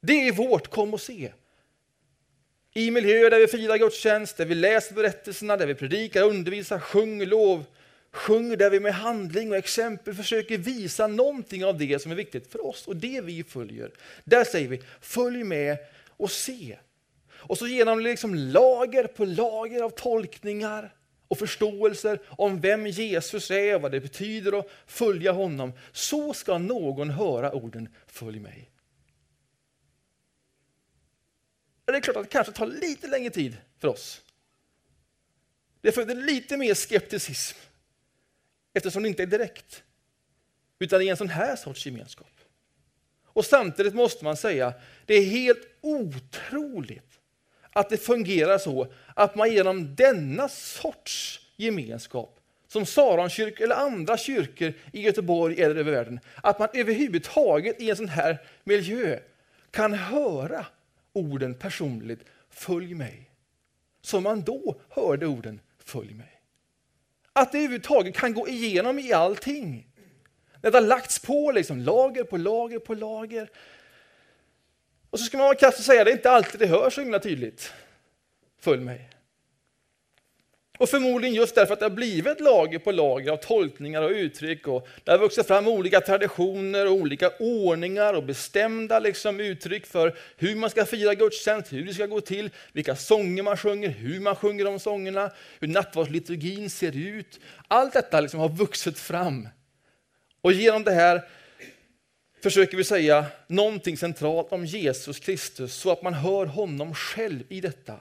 Det 0.00 0.28
är 0.28 0.32
vårt 0.32 0.70
kom 0.70 0.94
och 0.94 1.00
se. 1.00 1.32
I 2.74 2.90
miljöer 2.90 3.30
där 3.30 3.38
vi 3.38 3.46
firar 3.46 3.76
gudstjänst, 3.76 4.36
där 4.36 4.44
vi 4.44 4.54
läser 4.54 4.94
berättelserna, 4.94 5.56
där 5.56 5.66
vi 5.66 5.74
predikar, 5.74 6.22
undervisar, 6.22 6.78
sjunger 6.78 7.26
lov, 7.26 7.64
sjunger 8.12 8.56
där 8.56 8.70
vi 8.70 8.80
med 8.80 8.94
handling 8.94 9.50
och 9.50 9.56
exempel 9.56 10.14
försöker 10.14 10.58
visa 10.58 11.06
någonting 11.06 11.64
av 11.64 11.78
det 11.78 12.02
som 12.02 12.12
är 12.12 12.16
viktigt 12.16 12.52
för 12.52 12.66
oss 12.66 12.86
och 12.86 12.96
det 12.96 13.20
vi 13.20 13.44
följer. 13.44 13.90
Där 14.24 14.44
säger 14.44 14.68
vi, 14.68 14.82
följ 15.00 15.44
med 15.44 15.78
och 16.08 16.30
se. 16.30 16.76
Och 17.32 17.58
så 17.58 17.66
genom 17.66 18.00
liksom 18.00 18.34
lager 18.34 19.06
på 19.06 19.24
lager 19.24 19.82
av 19.82 19.90
tolkningar 19.90 20.94
och 21.28 21.38
förståelser 21.38 22.20
om 22.28 22.60
vem 22.60 22.86
Jesus 22.86 23.50
är 23.50 23.74
och 23.74 23.82
vad 23.82 23.92
det 23.92 24.00
betyder 24.00 24.58
att 24.58 24.70
följa 24.86 25.32
honom, 25.32 25.72
så 25.92 26.34
ska 26.34 26.58
någon 26.58 27.10
höra 27.10 27.52
orden 27.52 27.88
följ 28.06 28.40
mig. 28.40 28.69
Det 31.92 31.98
är 31.98 32.00
klart 32.00 32.16
att 32.16 32.22
det 32.22 32.30
kanske 32.30 32.52
tar 32.52 32.66
lite 32.66 33.06
längre 33.06 33.30
tid 33.30 33.56
för 33.78 33.88
oss. 33.88 34.22
Det 35.80 35.92
föder 35.92 36.14
lite 36.14 36.56
mer 36.56 36.74
skepticism 36.74 37.58
eftersom 38.74 39.02
det 39.02 39.08
inte 39.08 39.22
är 39.22 39.26
direkt, 39.26 39.82
utan 40.78 40.98
det 40.98 41.04
är 41.04 41.10
en 41.10 41.16
sån 41.16 41.28
här 41.28 41.56
sorts 41.56 41.86
gemenskap. 41.86 42.40
Och 43.24 43.44
samtidigt 43.44 43.94
måste 43.94 44.24
man 44.24 44.36
säga, 44.36 44.74
det 45.06 45.14
är 45.14 45.24
helt 45.24 45.68
otroligt 45.80 47.20
att 47.72 47.88
det 47.88 47.96
fungerar 47.96 48.58
så 48.58 48.92
att 49.14 49.34
man 49.34 49.52
genom 49.52 49.94
denna 49.94 50.48
sorts 50.48 51.40
gemenskap, 51.56 52.40
som 52.68 52.86
Saronkyrkan 52.86 53.64
eller 53.64 53.76
andra 53.76 54.16
kyrkor 54.16 54.72
i 54.92 55.02
Göteborg 55.02 55.62
eller 55.62 55.76
över 55.76 55.92
världen, 55.92 56.20
att 56.42 56.58
man 56.58 56.68
överhuvudtaget 56.72 57.80
i 57.80 57.90
en 57.90 57.96
sån 57.96 58.08
här 58.08 58.38
miljö 58.64 59.18
kan 59.70 59.94
höra 59.94 60.66
orden 61.12 61.54
personligt, 61.54 62.24
följ 62.50 62.94
mig. 62.94 63.30
Som 64.02 64.22
man 64.22 64.42
då 64.42 64.80
hörde 64.88 65.26
orden, 65.26 65.60
följ 65.78 66.14
mig. 66.14 66.40
Att 67.32 67.52
det 67.52 67.58
överhuvudtaget 67.58 68.16
kan 68.16 68.34
gå 68.34 68.48
igenom 68.48 68.98
i 68.98 69.12
allting. 69.12 69.86
Det 70.60 70.74
har 70.74 70.80
lagts 70.80 71.18
på 71.18 71.52
liksom, 71.52 71.78
lager 71.78 72.24
på 72.24 72.36
lager 72.36 72.78
på 72.78 72.94
lager. 72.94 73.50
Och 75.10 75.18
så 75.18 75.24
ska 75.24 75.38
man 75.38 75.46
vara 75.46 75.68
och 75.68 75.74
säga, 75.74 76.04
det 76.04 76.10
är 76.10 76.16
inte 76.16 76.30
alltid 76.30 76.60
det 76.60 76.66
hörs 76.66 76.94
så 76.94 77.00
himla 77.00 77.18
tydligt. 77.18 77.72
Följ 78.58 78.80
mig. 78.82 79.10
Och 80.80 80.88
förmodligen 80.88 81.34
just 81.34 81.54
därför 81.54 81.72
att 81.72 81.78
det 81.78 81.84
har 81.84 81.90
blivit 81.90 82.40
lager 82.40 82.78
på 82.78 82.92
lager 82.92 83.32
av 83.32 83.36
tolkningar 83.36 84.02
och 84.02 84.10
uttryck. 84.10 84.68
Och 84.68 84.88
det 85.04 85.10
har 85.10 85.18
vuxit 85.18 85.46
fram 85.46 85.68
olika 85.68 86.00
traditioner 86.00 86.86
och 86.86 86.92
olika 86.92 87.30
ordningar 87.38 88.14
och 88.14 88.24
bestämda 88.24 88.98
liksom 88.98 89.40
uttryck 89.40 89.86
för 89.86 90.16
hur 90.36 90.56
man 90.56 90.70
ska 90.70 90.84
fira 90.84 91.14
gudstjänst, 91.14 91.72
hur 91.72 91.86
det 91.86 91.94
ska 91.94 92.06
gå 92.06 92.20
till, 92.20 92.50
vilka 92.72 92.96
sånger 92.96 93.42
man 93.42 93.56
sjunger, 93.56 93.88
hur 93.88 94.20
man 94.20 94.36
sjunger 94.36 94.64
de 94.64 94.78
sångerna, 94.78 95.30
hur 95.60 95.68
nattvardsliturgin 95.68 96.70
ser 96.70 96.96
ut. 96.96 97.40
Allt 97.68 97.92
detta 97.92 98.20
liksom 98.20 98.40
har 98.40 98.48
vuxit 98.48 98.98
fram. 98.98 99.48
Och 100.40 100.52
genom 100.52 100.84
det 100.84 100.92
här 100.92 101.22
försöker 102.42 102.76
vi 102.76 102.84
säga 102.84 103.26
någonting 103.46 103.96
centralt 103.96 104.52
om 104.52 104.66
Jesus 104.66 105.18
Kristus 105.18 105.74
så 105.74 105.92
att 105.92 106.02
man 106.02 106.14
hör 106.14 106.46
honom 106.46 106.94
själv 106.94 107.42
i 107.48 107.60
detta 107.60 108.00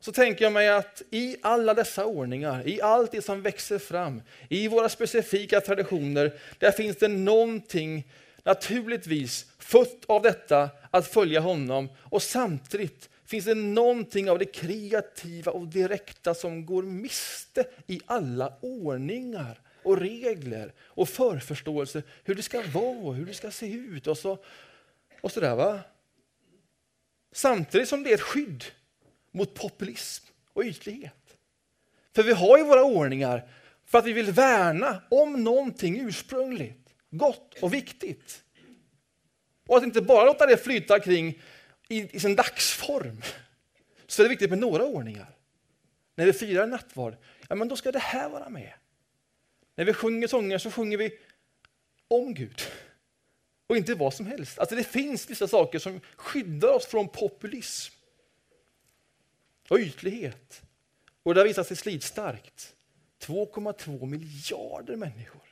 så 0.00 0.12
tänker 0.12 0.44
jag 0.44 0.52
mig 0.52 0.68
att 0.68 1.02
i 1.10 1.36
alla 1.42 1.74
dessa 1.74 2.04
ordningar, 2.04 2.68
i 2.68 2.80
allt 2.80 3.12
det 3.12 3.22
som 3.22 3.42
växer 3.42 3.78
fram, 3.78 4.22
i 4.48 4.68
våra 4.68 4.88
specifika 4.88 5.60
traditioner, 5.60 6.32
där 6.58 6.72
finns 6.72 6.96
det 6.96 7.08
någonting 7.08 8.12
naturligtvis 8.42 9.46
fött 9.58 10.04
av 10.06 10.22
detta 10.22 10.70
att 10.90 11.06
följa 11.06 11.40
honom 11.40 11.88
och 11.98 12.22
samtidigt 12.22 13.08
finns 13.24 13.44
det 13.44 13.54
någonting 13.54 14.30
av 14.30 14.38
det 14.38 14.44
kreativa 14.44 15.52
och 15.52 15.66
direkta 15.66 16.34
som 16.34 16.66
går 16.66 16.82
miste 16.82 17.64
i 17.86 18.00
alla 18.06 18.52
ordningar 18.60 19.60
och 19.82 19.98
regler 19.98 20.72
och 20.80 21.08
förförståelse 21.08 22.02
hur 22.24 22.34
det 22.34 22.42
ska 22.42 22.62
vara, 22.62 23.14
hur 23.14 23.26
det 23.26 23.34
ska 23.34 23.50
se 23.50 23.72
ut 23.72 24.06
och 24.06 24.18
så, 24.18 24.38
och 25.20 25.32
så 25.32 25.40
där, 25.40 25.56
va? 25.56 25.80
Samtidigt 27.32 27.88
som 27.88 28.02
det 28.02 28.10
är 28.10 28.14
ett 28.14 28.20
skydd 28.20 28.64
mot 29.30 29.54
populism 29.54 30.26
och 30.52 30.62
ytlighet. 30.62 31.36
För 32.14 32.22
vi 32.22 32.32
har 32.32 32.58
ju 32.58 32.64
våra 32.64 32.84
ordningar 32.84 33.48
för 33.84 33.98
att 33.98 34.06
vi 34.06 34.12
vill 34.12 34.32
värna 34.32 35.02
om 35.08 35.44
någonting 35.44 36.00
ursprungligt, 36.00 36.94
gott 37.10 37.54
och 37.62 37.74
viktigt. 37.74 38.42
Och 39.66 39.76
att 39.76 39.82
inte 39.82 40.02
bara 40.02 40.24
låta 40.24 40.46
det 40.46 40.56
flyta 40.56 41.00
kring 41.00 41.42
i, 41.88 42.16
i 42.16 42.20
sin 42.20 42.36
dagsform. 42.36 43.22
Så 44.06 44.22
är 44.22 44.24
det 44.24 44.28
viktigt 44.30 44.50
med 44.50 44.58
några 44.58 44.84
ordningar. 44.84 45.26
När 46.14 46.26
vi 46.26 46.32
firar 46.32 46.66
nattvard, 46.66 47.16
ja 47.48 47.54
men 47.54 47.68
då 47.68 47.76
ska 47.76 47.92
det 47.92 47.98
här 47.98 48.28
vara 48.28 48.48
med. 48.48 48.72
När 49.74 49.84
vi 49.84 49.92
sjunger 49.92 50.28
sånger 50.28 50.58
så 50.58 50.70
sjunger 50.70 50.96
vi 50.96 51.18
om 52.08 52.34
Gud. 52.34 52.62
Och 53.66 53.76
inte 53.76 53.94
vad 53.94 54.14
som 54.14 54.26
helst. 54.26 54.58
Alltså 54.58 54.74
det 54.74 54.84
finns 54.84 55.30
vissa 55.30 55.48
saker 55.48 55.78
som 55.78 56.00
skyddar 56.16 56.68
oss 56.68 56.86
från 56.86 57.08
populism 57.08 57.94
och 59.70 59.78
ytlighet. 59.78 60.62
Och 61.22 61.34
det 61.34 61.40
har 61.40 61.46
visat 61.46 61.66
sig 61.66 61.76
slitstarkt. 61.76 62.76
2,2 63.20 64.06
miljarder 64.06 64.96
människor. 64.96 65.42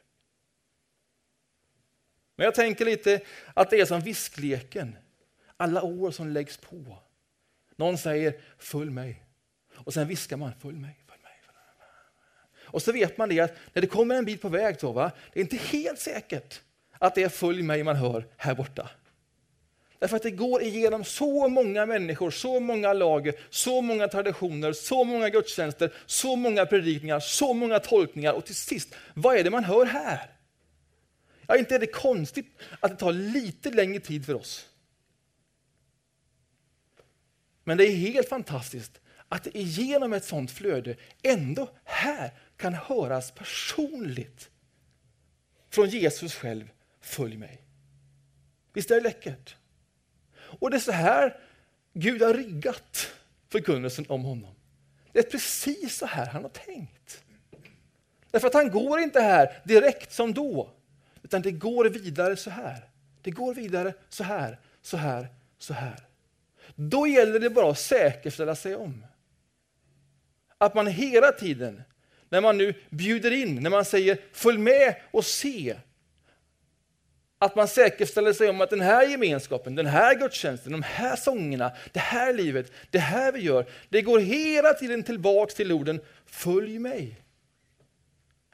Men 2.36 2.44
jag 2.44 2.54
tänker 2.54 2.84
lite 2.84 3.20
att 3.54 3.70
det 3.70 3.80
är 3.80 3.84
som 3.84 4.00
viskleken. 4.00 4.96
Alla 5.56 5.82
år 5.82 6.10
som 6.10 6.28
läggs 6.28 6.56
på. 6.56 6.98
Någon 7.76 7.98
säger 7.98 8.40
följ 8.58 8.90
mig. 8.90 9.24
Och 9.74 9.94
sen 9.94 10.08
viskar 10.08 10.36
man 10.36 10.52
följ 10.60 10.78
mig. 10.78 11.04
Följ 11.06 11.22
mig, 11.22 11.32
följ 11.42 11.56
mig. 11.78 11.88
Och 12.64 12.82
så 12.82 12.92
vet 12.92 13.18
man 13.18 13.28
det 13.28 13.40
att 13.40 13.54
när 13.72 13.82
det 13.82 13.88
kommer 13.88 14.14
en 14.14 14.24
bit 14.24 14.42
på 14.42 14.48
väg, 14.48 14.80
så, 14.80 14.92
va, 14.92 15.12
det 15.32 15.40
är 15.40 15.44
inte 15.44 15.56
helt 15.56 15.98
säkert 15.98 16.60
att 16.98 17.14
det 17.14 17.22
är 17.22 17.28
följ 17.28 17.62
mig 17.62 17.84
man 17.84 17.96
hör 17.96 18.26
här 18.36 18.54
borta. 18.54 18.90
Därför 19.98 20.16
att 20.16 20.22
det 20.22 20.30
går 20.30 20.62
igenom 20.62 21.04
så 21.04 21.48
många 21.48 21.86
människor, 21.86 22.30
så 22.30 22.60
många 22.60 22.92
lager, 22.92 23.34
så 23.50 23.80
många 23.82 24.08
traditioner, 24.08 24.72
så 24.72 25.04
många 25.04 25.28
gudstjänster, 25.28 25.92
så 26.06 26.36
många 26.36 26.66
predikningar, 26.66 27.20
så 27.20 27.54
många 27.54 27.78
tolkningar 27.78 28.32
och 28.32 28.44
till 28.44 28.54
sist, 28.54 28.94
vad 29.14 29.36
är 29.36 29.44
det 29.44 29.50
man 29.50 29.64
hör 29.64 29.84
här? 29.84 30.30
Ja, 31.46 31.56
inte 31.56 31.74
är 31.74 31.78
det 31.78 31.86
konstigt 31.86 32.46
att 32.80 32.90
det 32.90 32.96
tar 32.96 33.12
lite 33.12 33.70
längre 33.70 34.00
tid 34.00 34.26
för 34.26 34.34
oss. 34.34 34.68
Men 37.64 37.78
det 37.78 37.84
är 37.84 37.96
helt 37.96 38.28
fantastiskt 38.28 39.00
att 39.28 39.44
det 39.44 39.60
genom 39.60 40.12
ett 40.12 40.24
sånt 40.24 40.50
flöde 40.50 40.96
ändå 41.22 41.70
här 41.84 42.30
kan 42.56 42.74
höras 42.74 43.30
personligt 43.30 44.50
från 45.70 45.88
Jesus 45.88 46.34
själv, 46.34 46.70
följ 47.00 47.36
mig. 47.36 47.62
Visst 48.72 48.90
är 48.90 48.94
det 48.94 49.00
läckert? 49.00 49.57
Och 50.60 50.70
det 50.70 50.76
är 50.76 50.80
så 50.80 50.92
här 50.92 51.36
Gud 51.92 52.22
har 52.22 52.34
riggat 52.34 53.10
förkunnelsen 53.48 54.04
om 54.08 54.24
honom. 54.24 54.54
Det 55.12 55.18
är 55.18 55.30
precis 55.30 55.96
så 55.96 56.06
här 56.06 56.26
han 56.26 56.42
har 56.42 56.50
tänkt. 56.50 57.22
Därför 58.30 58.46
att 58.46 58.54
han 58.54 58.70
går 58.70 59.00
inte 59.00 59.20
här 59.20 59.62
direkt 59.64 60.12
som 60.12 60.34
då, 60.34 60.70
utan 61.22 61.42
det 61.42 61.50
går 61.50 61.84
vidare 61.84 62.36
så 62.36 62.50
här. 62.50 62.88
Det 63.22 63.30
går 63.30 63.54
vidare 63.54 63.94
så 64.08 64.24
här, 64.24 64.58
så 64.82 64.96
här, 64.96 65.28
så 65.58 65.74
här. 65.74 65.98
Då 66.74 67.06
gäller 67.06 67.40
det 67.40 67.50
bara 67.50 67.70
att 67.70 67.78
säkerställa 67.78 68.56
sig 68.56 68.76
om. 68.76 69.06
Att 70.58 70.74
man 70.74 70.86
hela 70.86 71.32
tiden, 71.32 71.82
när 72.28 72.40
man 72.40 72.58
nu 72.58 72.74
bjuder 72.90 73.30
in, 73.30 73.62
när 73.62 73.70
man 73.70 73.84
säger 73.84 74.18
följ 74.32 74.58
med 74.58 74.96
och 75.10 75.24
se, 75.24 75.76
att 77.38 77.56
man 77.56 77.68
säkerställer 77.68 78.32
sig 78.32 78.48
om 78.48 78.60
att 78.60 78.70
den 78.70 78.80
här 78.80 79.06
gemenskapen, 79.08 79.74
den 79.74 79.86
här 79.86 80.14
gudstjänsten, 80.14 80.72
de 80.72 80.82
här 80.82 81.16
sångerna, 81.16 81.72
det 81.92 82.00
här 82.00 82.32
livet, 82.32 82.72
det 82.90 82.98
här 82.98 83.32
vi 83.32 83.40
gör, 83.40 83.66
det 83.88 84.02
går 84.02 84.18
hela 84.18 84.74
tiden 84.74 85.02
tillbaks 85.02 85.54
till 85.54 85.72
orden 85.72 86.00
följ 86.26 86.78
mig. 86.78 87.16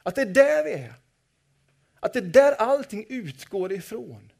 Att 0.03 0.15
det 0.15 0.21
är 0.21 0.25
där 0.25 0.63
vi 0.63 0.71
är. 0.71 0.93
Att 1.99 2.13
det 2.13 2.19
är 2.19 2.23
där 2.23 2.51
allting 2.51 3.05
utgår 3.09 3.73
ifrån. 3.73 4.31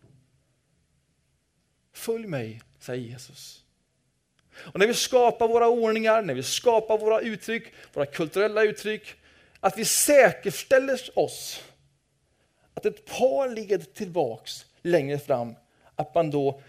Följ 1.93 2.27
mig, 2.27 2.61
säger 2.79 3.09
Jesus. 3.09 3.63
Och 4.57 4.79
när 4.79 4.87
vi 4.87 4.93
skapar 4.93 5.47
våra 5.47 5.67
ordningar, 5.67 6.21
när 6.21 6.33
vi 6.33 6.43
skapar 6.43 6.97
våra 6.97 7.19
uttryck, 7.19 7.73
våra 7.93 8.05
kulturella 8.05 8.63
uttryck, 8.63 9.15
att 9.59 9.77
vi 9.77 9.85
säkerställer 9.85 11.19
oss 11.19 11.63
att 12.85 12.95
ett 12.95 13.05
par 13.05 13.49
led 13.49 13.93
tillbaks 13.93 14.65
längre 14.81 15.19
fram, 15.19 15.55
att 15.95 16.15
man 16.15 16.31
då, 16.31 16.61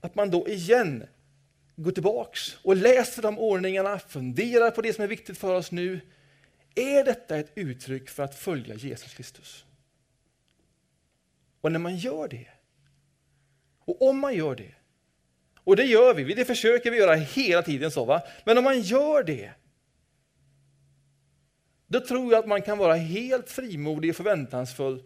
att 0.00 0.14
man 0.14 0.30
då 0.30 0.48
igen 0.48 1.06
går 1.76 1.90
tillbaks 1.92 2.56
och 2.64 2.76
läser 2.76 3.22
de 3.22 3.38
ordningarna, 3.38 3.98
funderar 3.98 4.70
på 4.70 4.82
det 4.82 4.92
som 4.92 5.04
är 5.04 5.08
viktigt 5.08 5.38
för 5.38 5.54
oss 5.54 5.72
nu. 5.72 6.00
Är 6.74 7.04
detta 7.04 7.36
ett 7.36 7.52
uttryck 7.54 8.10
för 8.10 8.22
att 8.22 8.34
följa 8.34 8.74
Jesus 8.74 9.14
Kristus? 9.14 9.64
Och 11.60 11.72
när 11.72 11.78
man 11.78 11.96
gör 11.96 12.28
det, 12.28 12.46
och 13.84 14.02
om 14.02 14.18
man 14.18 14.34
gör 14.34 14.54
det, 14.54 14.74
och 15.64 15.76
det 15.76 15.84
gör 15.84 16.14
vi, 16.14 16.34
det 16.34 16.44
försöker 16.44 16.90
vi 16.90 16.96
göra 16.96 17.14
hela 17.14 17.62
tiden. 17.62 17.90
så 17.90 18.04
va? 18.04 18.22
Men 18.44 18.58
om 18.58 18.64
man 18.64 18.80
gör 18.80 19.22
det, 19.22 19.50
då 21.86 22.00
tror 22.00 22.32
jag 22.32 22.38
att 22.38 22.48
man 22.48 22.62
kan 22.62 22.78
vara 22.78 22.94
helt 22.94 23.50
frimodig 23.50 24.10
och 24.10 24.16
förväntansfull 24.16 25.02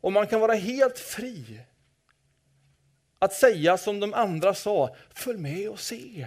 och 0.00 0.12
man 0.12 0.26
kan 0.26 0.40
vara 0.40 0.54
helt 0.54 0.98
fri 0.98 1.60
att 3.18 3.32
säga 3.32 3.78
som 3.78 4.00
de 4.00 4.14
andra 4.14 4.54
sa, 4.54 4.96
följ 5.14 5.38
med 5.38 5.68
och 5.68 5.80
se. 5.80 6.26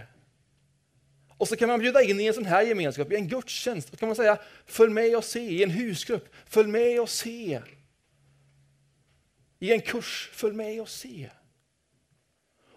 Och 1.38 1.48
så 1.48 1.56
kan 1.56 1.70
man 1.70 1.80
bjuda 1.80 2.02
in 2.02 2.20
i 2.20 2.26
en 2.26 2.34
sån 2.34 2.46
här 2.46 2.62
gemenskap, 2.62 3.12
i 3.12 3.16
en 3.16 3.28
gudstjänst, 3.28 3.94
Och 3.94 4.00
kan 4.00 4.10
man 4.10 4.16
säga, 4.16 4.40
följ 4.66 4.94
med 4.94 5.16
och 5.16 5.24
se, 5.24 5.40
i 5.40 5.64
en 5.64 5.70
husgrupp, 5.70 6.36
följ 6.46 6.70
med 6.70 7.02
och 7.02 7.10
se. 7.10 7.62
I 9.60 9.72
en 9.72 9.82
kurs, 9.82 10.30
följ 10.34 10.56
med 10.56 10.82
och 10.82 10.90
se. 10.90 11.30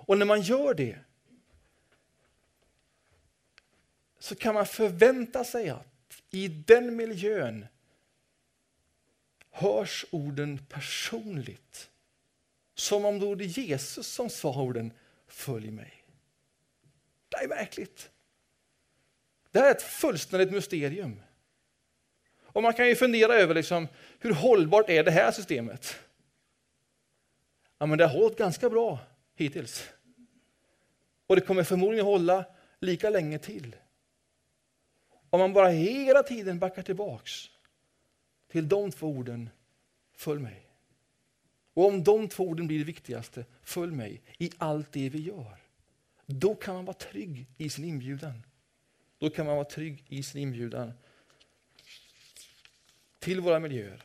Och 0.06 0.18
när 0.18 0.26
man 0.26 0.42
gör 0.42 0.74
det 0.74 0.98
så 4.18 4.34
kan 4.34 4.54
man 4.54 4.66
förvänta 4.66 5.44
sig 5.44 5.68
att 5.68 6.22
i 6.30 6.48
den 6.48 6.96
miljön 6.96 7.66
hörs 9.54 10.04
orden 10.10 10.66
personligt. 10.68 11.90
Som 12.74 13.04
om 13.04 13.18
det 13.18 13.26
vore 13.26 13.44
Jesus 13.44 14.06
som 14.06 14.30
sa 14.30 14.62
orden 14.62 14.92
Följ 15.26 15.70
mig. 15.70 16.04
Det 17.28 17.36
är 17.36 17.48
märkligt. 17.48 18.10
Det 19.50 19.58
här 19.58 19.66
är 19.66 19.70
ett 19.70 19.82
fullständigt 19.82 20.52
mysterium. 20.52 21.20
Och 22.36 22.62
Man 22.62 22.74
kan 22.74 22.88
ju 22.88 22.96
fundera 22.96 23.34
över 23.34 23.54
liksom, 23.54 23.88
hur 24.18 24.32
hållbart 24.32 24.90
är 24.90 25.04
det 25.04 25.10
här 25.10 25.32
systemet? 25.32 25.96
Ja, 27.78 27.86
men 27.86 27.98
det 27.98 28.06
har 28.06 28.18
hållit 28.18 28.38
ganska 28.38 28.70
bra 28.70 28.98
hittills. 29.34 29.90
Och 31.26 31.36
det 31.36 31.42
kommer 31.42 31.64
förmodligen 31.64 32.06
hålla 32.06 32.44
lika 32.80 33.10
länge 33.10 33.38
till. 33.38 33.76
Om 35.30 35.40
man 35.40 35.52
bara 35.52 35.68
hela 35.68 36.22
tiden 36.22 36.58
backar 36.58 36.82
tillbaks 36.82 37.50
till 38.54 38.68
de 38.68 38.90
två 38.90 39.08
orden, 39.08 39.50
följ 40.12 40.42
mig. 40.42 40.66
Och 41.72 41.86
om 41.86 42.04
de 42.04 42.28
två 42.28 42.48
orden 42.48 42.66
blir 42.66 42.78
det 42.78 42.84
viktigaste, 42.84 43.44
följ 43.62 43.92
mig 43.92 44.22
i 44.38 44.50
allt 44.58 44.92
det 44.92 45.08
vi 45.08 45.22
gör. 45.22 45.58
Då 46.26 46.54
kan 46.54 46.74
man 46.74 46.84
vara 46.84 46.96
trygg 46.96 47.46
i 47.58 47.70
sin 47.70 47.84
inbjudan. 47.84 48.42
Då 49.18 49.30
kan 49.30 49.46
man 49.46 49.54
vara 49.54 49.64
trygg 49.64 50.04
i 50.08 50.22
sin 50.22 50.40
inbjudan 50.40 50.92
till 53.18 53.40
våra 53.40 53.58
miljöer, 53.58 54.02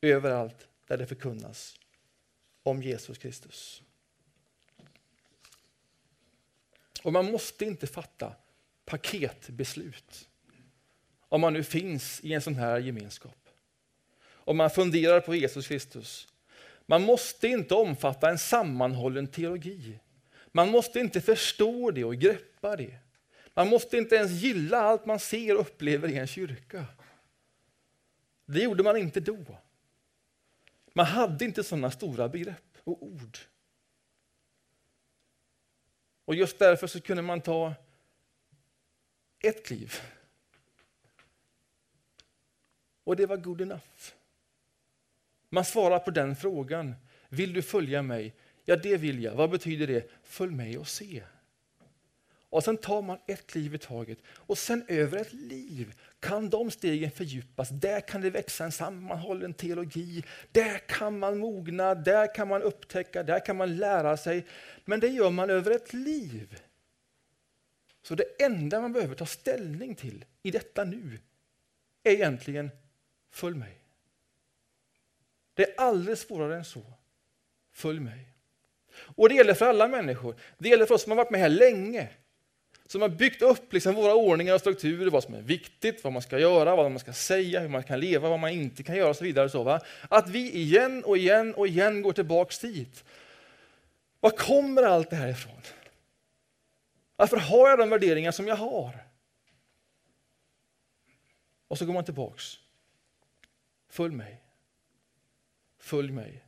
överallt 0.00 0.68
där 0.86 0.98
det 0.98 1.06
förkunnas 1.06 1.78
om 2.62 2.82
Jesus 2.82 3.18
Kristus. 3.18 3.82
Och 7.02 7.12
man 7.12 7.30
måste 7.30 7.64
inte 7.64 7.86
fatta 7.86 8.34
paketbeslut 8.84 10.28
om 11.20 11.40
man 11.40 11.52
nu 11.52 11.64
finns 11.64 12.20
i 12.24 12.32
en 12.32 12.42
sån 12.42 12.54
här 12.54 12.78
gemenskap 12.78 13.41
om 14.44 14.56
man 14.56 14.70
funderar 14.70 15.20
på 15.20 15.34
Jesus 15.34 15.68
Kristus. 15.68 16.28
Man 16.86 17.02
måste 17.02 17.48
inte 17.48 17.74
omfatta 17.74 18.30
en 18.30 18.38
sammanhållen 18.38 19.26
teologi. 19.26 19.98
Man 20.46 20.70
måste 20.70 21.00
inte 21.00 21.20
förstå 21.20 21.90
det 21.90 22.04
och 22.04 22.16
greppa 22.16 22.76
det. 22.76 22.98
Man 23.54 23.68
måste 23.68 23.96
inte 23.96 24.14
ens 24.16 24.30
gilla 24.30 24.78
allt 24.78 25.06
man 25.06 25.20
ser 25.20 25.54
och 25.54 25.60
upplever 25.60 26.08
i 26.08 26.18
en 26.18 26.26
kyrka. 26.26 26.84
Det 28.44 28.62
gjorde 28.62 28.82
man 28.82 28.96
inte 28.96 29.20
då. 29.20 29.44
Man 30.92 31.06
hade 31.06 31.44
inte 31.44 31.64
sådana 31.64 31.90
stora 31.90 32.28
begrepp 32.28 32.78
och 32.84 33.02
ord. 33.02 33.38
Och 36.24 36.34
just 36.34 36.58
därför 36.58 36.86
så 36.86 37.00
kunde 37.00 37.22
man 37.22 37.40
ta 37.40 37.74
ett 39.38 39.66
kliv. 39.66 39.94
Och 43.04 43.16
det 43.16 43.26
var 43.26 43.36
good 43.36 43.60
enough. 43.60 44.12
Man 45.54 45.64
svarar 45.64 45.98
på 45.98 46.10
den 46.10 46.36
frågan. 46.36 46.94
Vill 47.28 47.52
du 47.52 47.62
följa 47.62 48.02
mig? 48.02 48.34
Ja, 48.64 48.76
det 48.76 48.96
vill 48.96 49.22
jag. 49.22 49.34
Vad 49.34 49.50
betyder 49.50 49.86
det? 49.86 50.10
Följ 50.22 50.52
mig 50.52 50.78
och 50.78 50.88
se. 50.88 51.22
Och 52.48 52.64
sen 52.64 52.76
tar 52.76 53.02
man 53.02 53.18
ett 53.26 53.54
liv 53.54 53.74
i 53.74 53.78
taget. 53.78 54.18
Och 54.26 54.58
sen 54.58 54.84
över 54.88 55.18
ett 55.18 55.32
liv 55.32 55.94
kan 56.20 56.50
de 56.50 56.70
stegen 56.70 57.10
fördjupas. 57.10 57.68
Där 57.68 58.00
kan 58.00 58.20
det 58.20 58.30
växa 58.30 58.64
en 58.64 58.72
sammanhållen 58.72 59.54
teologi. 59.54 60.24
Där 60.52 60.78
kan 60.78 61.18
man 61.18 61.38
mogna, 61.38 61.94
där 61.94 62.34
kan 62.34 62.48
man 62.48 62.62
upptäcka, 62.62 63.22
där 63.22 63.46
kan 63.46 63.56
man 63.56 63.76
lära 63.76 64.16
sig. 64.16 64.46
Men 64.84 65.00
det 65.00 65.08
gör 65.08 65.30
man 65.30 65.50
över 65.50 65.70
ett 65.70 65.92
liv. 65.92 66.60
Så 68.02 68.14
det 68.14 68.42
enda 68.42 68.80
man 68.80 68.92
behöver 68.92 69.14
ta 69.14 69.26
ställning 69.26 69.94
till 69.94 70.24
i 70.42 70.50
detta 70.50 70.84
nu 70.84 71.18
är 72.02 72.12
egentligen 72.12 72.70
följ 73.30 73.56
mig. 73.56 73.81
Det 75.54 75.62
är 75.62 75.80
alldeles 75.80 76.20
svårare 76.20 76.56
än 76.56 76.64
så. 76.64 76.82
Följ 77.72 78.00
mig. 78.00 78.28
Och 79.16 79.28
det 79.28 79.34
gäller 79.34 79.54
för 79.54 79.66
alla 79.66 79.88
människor. 79.88 80.36
Det 80.58 80.68
gäller 80.68 80.86
för 80.86 80.94
oss 80.94 81.02
som 81.02 81.10
har 81.10 81.16
varit 81.16 81.30
med 81.30 81.40
här 81.40 81.48
länge 81.48 82.08
som 82.92 83.02
har 83.02 83.08
byggt 83.08 83.42
upp 83.42 83.72
liksom 83.72 83.94
våra 83.94 84.14
ordningar 84.14 84.54
och 84.54 84.60
strukturer, 84.60 85.10
vad 85.10 85.22
som 85.22 85.34
är 85.34 85.42
viktigt, 85.42 86.04
vad 86.04 86.12
man 86.12 86.22
ska 86.22 86.38
göra, 86.38 86.76
vad 86.76 86.90
man 86.90 87.00
ska 87.00 87.12
säga, 87.12 87.60
hur 87.60 87.68
man 87.68 87.82
kan 87.82 88.00
leva, 88.00 88.28
vad 88.28 88.40
man 88.40 88.50
inte 88.50 88.82
kan 88.82 88.96
göra 88.96 89.10
och 89.10 89.16
så 89.16 89.24
vidare. 89.24 89.48
Så, 89.48 89.62
va? 89.62 89.80
Att 90.08 90.28
vi 90.28 90.52
igen 90.52 91.04
och 91.04 91.16
igen 91.16 91.54
och 91.54 91.66
igen 91.66 92.02
går 92.02 92.12
tillbaks 92.12 92.58
dit. 92.58 93.04
Var 94.20 94.30
kommer 94.30 94.82
allt 94.82 95.10
det 95.10 95.16
här 95.16 95.28
ifrån? 95.28 95.60
Varför 97.16 97.36
har 97.36 97.68
jag 97.68 97.78
de 97.78 97.90
värderingar 97.90 98.32
som 98.32 98.48
jag 98.48 98.56
har? 98.56 98.98
Och 101.68 101.78
så 101.78 101.86
går 101.86 101.94
man 101.94 102.04
tillbaks. 102.04 102.58
Följ 103.88 104.14
mig. 104.14 104.41
Följ 105.82 106.12
mig. 106.12 106.44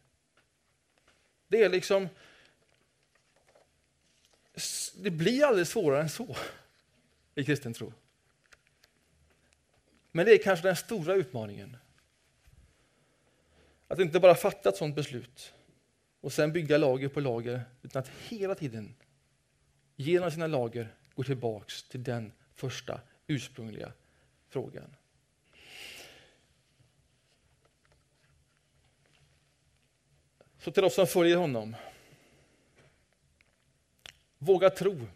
Det 1.48 1.62
är 1.62 1.68
liksom 1.68 2.08
det 4.94 5.10
blir 5.10 5.44
aldrig 5.44 5.66
svårare 5.66 6.02
än 6.02 6.08
så 6.08 6.36
i 7.34 7.44
kristen 7.44 7.74
tro. 7.74 7.92
Men 10.12 10.26
det 10.26 10.32
är 10.32 10.42
kanske 10.42 10.68
den 10.68 10.76
stora 10.76 11.14
utmaningen. 11.14 11.76
Att 13.88 13.98
inte 13.98 14.20
bara 14.20 14.34
fatta 14.34 14.68
ett 14.68 14.76
sådant 14.76 14.96
beslut 14.96 15.54
och 16.20 16.32
sen 16.32 16.52
bygga 16.52 16.78
lager 16.78 17.08
på 17.08 17.20
lager, 17.20 17.64
utan 17.82 18.00
att 18.00 18.08
hela 18.08 18.54
tiden 18.54 18.94
genom 19.96 20.30
sina 20.30 20.46
lager 20.46 20.94
gå 21.14 21.22
tillbaks 21.22 21.82
till 21.82 22.02
den 22.02 22.32
första 22.54 23.00
ursprungliga 23.26 23.92
frågan. 24.48 24.96
Så 30.64 30.70
till 30.70 30.84
oss 30.84 30.94
som 30.94 31.06
följer 31.06 31.36
honom. 31.36 31.76
Våga 34.38 34.70
tro 34.70 35.06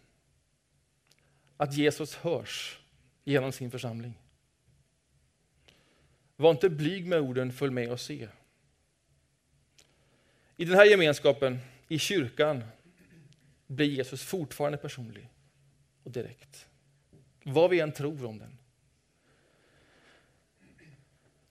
att 1.57 1.75
Jesus 1.75 2.15
hörs 2.15 2.81
genom 3.25 3.53
sin 3.53 3.71
församling. 3.71 4.15
Var 6.37 6.51
inte 6.51 6.71
blyg 6.71 7.07
med 7.07 7.21
orden, 7.21 7.53
följ 7.53 7.73
med 7.73 7.93
och 7.93 8.01
se. 8.01 8.29
I 10.57 10.65
den 10.65 10.75
här 10.75 10.85
gemenskapen, 10.85 11.59
i 11.89 11.99
kyrkan, 11.99 12.65
blir 13.67 13.87
Jesus 13.87 14.23
fortfarande 14.23 14.79
personlig 14.79 15.29
och 16.03 16.11
direkt. 16.11 16.67
Vad 17.43 17.71
vi 17.71 17.81
än 17.81 17.93
tror 17.93 18.25
om 18.25 18.39
den. 18.39 18.59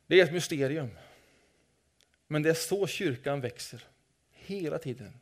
Det 0.08 0.20
är 0.20 0.24
ett 0.24 0.34
mysterium. 0.34 0.90
Men 2.28 2.44
det 2.44 2.50
är 2.50 2.54
så 2.54 2.88
kyrkan 2.88 3.42
växer, 3.42 3.84
hela 4.32 4.80
tiden. 4.80 5.14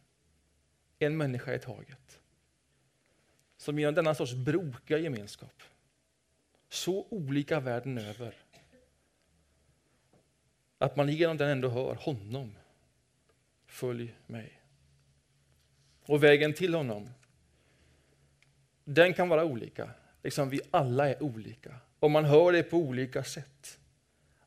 En 1.00 1.18
människa 1.18 1.54
i 1.54 1.60
taget 1.60 2.20
som 3.58 3.80
genom 3.80 3.96
denna 3.96 4.15
sorts 4.15 4.34
brokiga 4.34 4.98
gemenskap, 4.98 5.63
så 6.70 7.08
olika 7.10 7.60
världen 7.60 7.98
över, 7.98 8.36
att 10.78 10.96
man 10.96 11.10
genom 11.10 11.38
den 11.38 11.50
ändå 11.50 11.70
hör 11.70 11.96
honom. 11.96 12.58
Följ 13.65 14.15
mig. 14.28 14.62
Och 16.06 16.24
vägen 16.24 16.54
till 16.54 16.74
honom, 16.74 17.10
den 18.84 19.13
kan 19.13 19.30
vara 19.30 19.46
olika, 19.46 19.89
liksom 20.24 20.50
vi 20.50 20.62
alla 20.72 21.10
är 21.10 21.24
olika. 21.24 21.76
Och 22.00 22.12
man 22.12 22.26
hör 22.26 22.52
det 22.52 22.63
på 22.63 22.78
olika 22.78 23.24
sätt. 23.24 23.80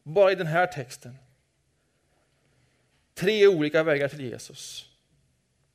Bara 0.02 0.32
i 0.32 0.34
den 0.34 0.46
här 0.46 0.66
texten. 0.66 1.16
Tre 3.18 3.46
olika 3.46 3.82
vägar 3.82 4.08
till 4.08 4.20
Jesus. 4.20 4.88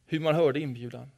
Hur 0.06 0.20
man 0.20 0.36
hörde 0.36 0.60
inbjudan. 0.60 1.12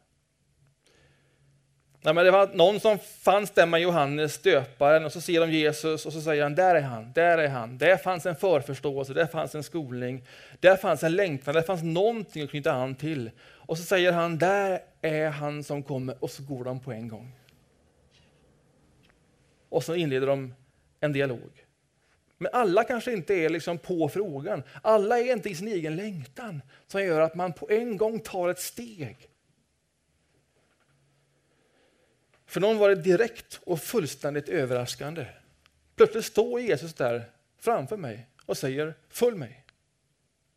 Nej, 2.01 2.13
men 2.13 2.25
det 2.25 2.31
var 2.31 2.47
någon 2.53 2.79
som 2.79 2.99
fanns 2.99 3.51
där 3.51 3.65
med 3.65 3.81
Johannes 3.81 4.38
döparen 4.38 5.05
och 5.05 5.11
så 5.11 5.21
ser 5.21 5.39
de 5.39 5.51
Jesus 5.51 6.05
och 6.05 6.13
så 6.13 6.21
säger 6.21 6.43
han, 6.43 6.55
där 6.55 6.75
är 6.75 6.81
han, 6.81 7.13
där 7.13 7.38
är 7.38 7.47
han. 7.47 7.77
Där 7.77 7.97
fanns 7.97 8.25
en 8.25 8.35
förförståelse, 8.35 9.13
där 9.13 9.25
fanns 9.25 9.55
en 9.55 9.63
skolning, 9.63 10.23
där 10.59 10.77
fanns 10.77 11.03
en 11.03 11.15
längtan, 11.15 11.53
där 11.53 11.61
fanns 11.61 11.83
någonting 11.83 12.43
att 12.43 12.49
knyta 12.49 12.71
an 12.71 12.95
till. 12.95 13.31
Och 13.41 13.77
så 13.77 13.83
säger 13.83 14.11
han, 14.11 14.38
där 14.38 14.79
är 15.01 15.29
han 15.29 15.63
som 15.63 15.83
kommer 15.83 16.23
och 16.23 16.31
så 16.31 16.43
går 16.43 16.63
de 16.63 16.79
på 16.79 16.91
en 16.91 17.07
gång. 17.07 17.31
Och 19.69 19.83
så 19.83 19.95
inleder 19.95 20.27
de 20.27 20.53
en 20.99 21.13
dialog. 21.13 21.64
Men 22.38 22.52
alla 22.54 22.84
kanske 22.84 23.13
inte 23.13 23.34
är 23.34 23.50
liksom 23.50 23.78
på 23.78 24.10
frågan. 24.10 24.63
Alla 24.82 25.19
är 25.19 25.34
inte 25.34 25.50
i 25.50 25.56
sin 25.56 25.67
egen 25.67 25.95
längtan 25.95 26.62
som 26.88 27.04
gör 27.04 27.21
att 27.21 27.36
man 27.36 27.54
på 27.54 27.69
en 27.69 27.98
gång 27.98 28.19
tar 28.19 28.50
ett 28.50 28.60
steg 28.60 29.30
För 32.56 32.62
någon 32.62 32.78
var 32.78 32.89
det 32.89 32.95
direkt 32.95 33.60
och 33.63 33.80
fullständigt 33.80 34.50
överraskande. 34.50 35.28
Plötsligt 35.95 36.26
står 36.26 36.60
Jesus 36.60 36.93
där 36.93 37.32
framför 37.60 37.98
mig 37.98 38.30
och 38.45 38.58
säger 38.58 38.93
följ 39.10 39.38
mig. 39.38 39.65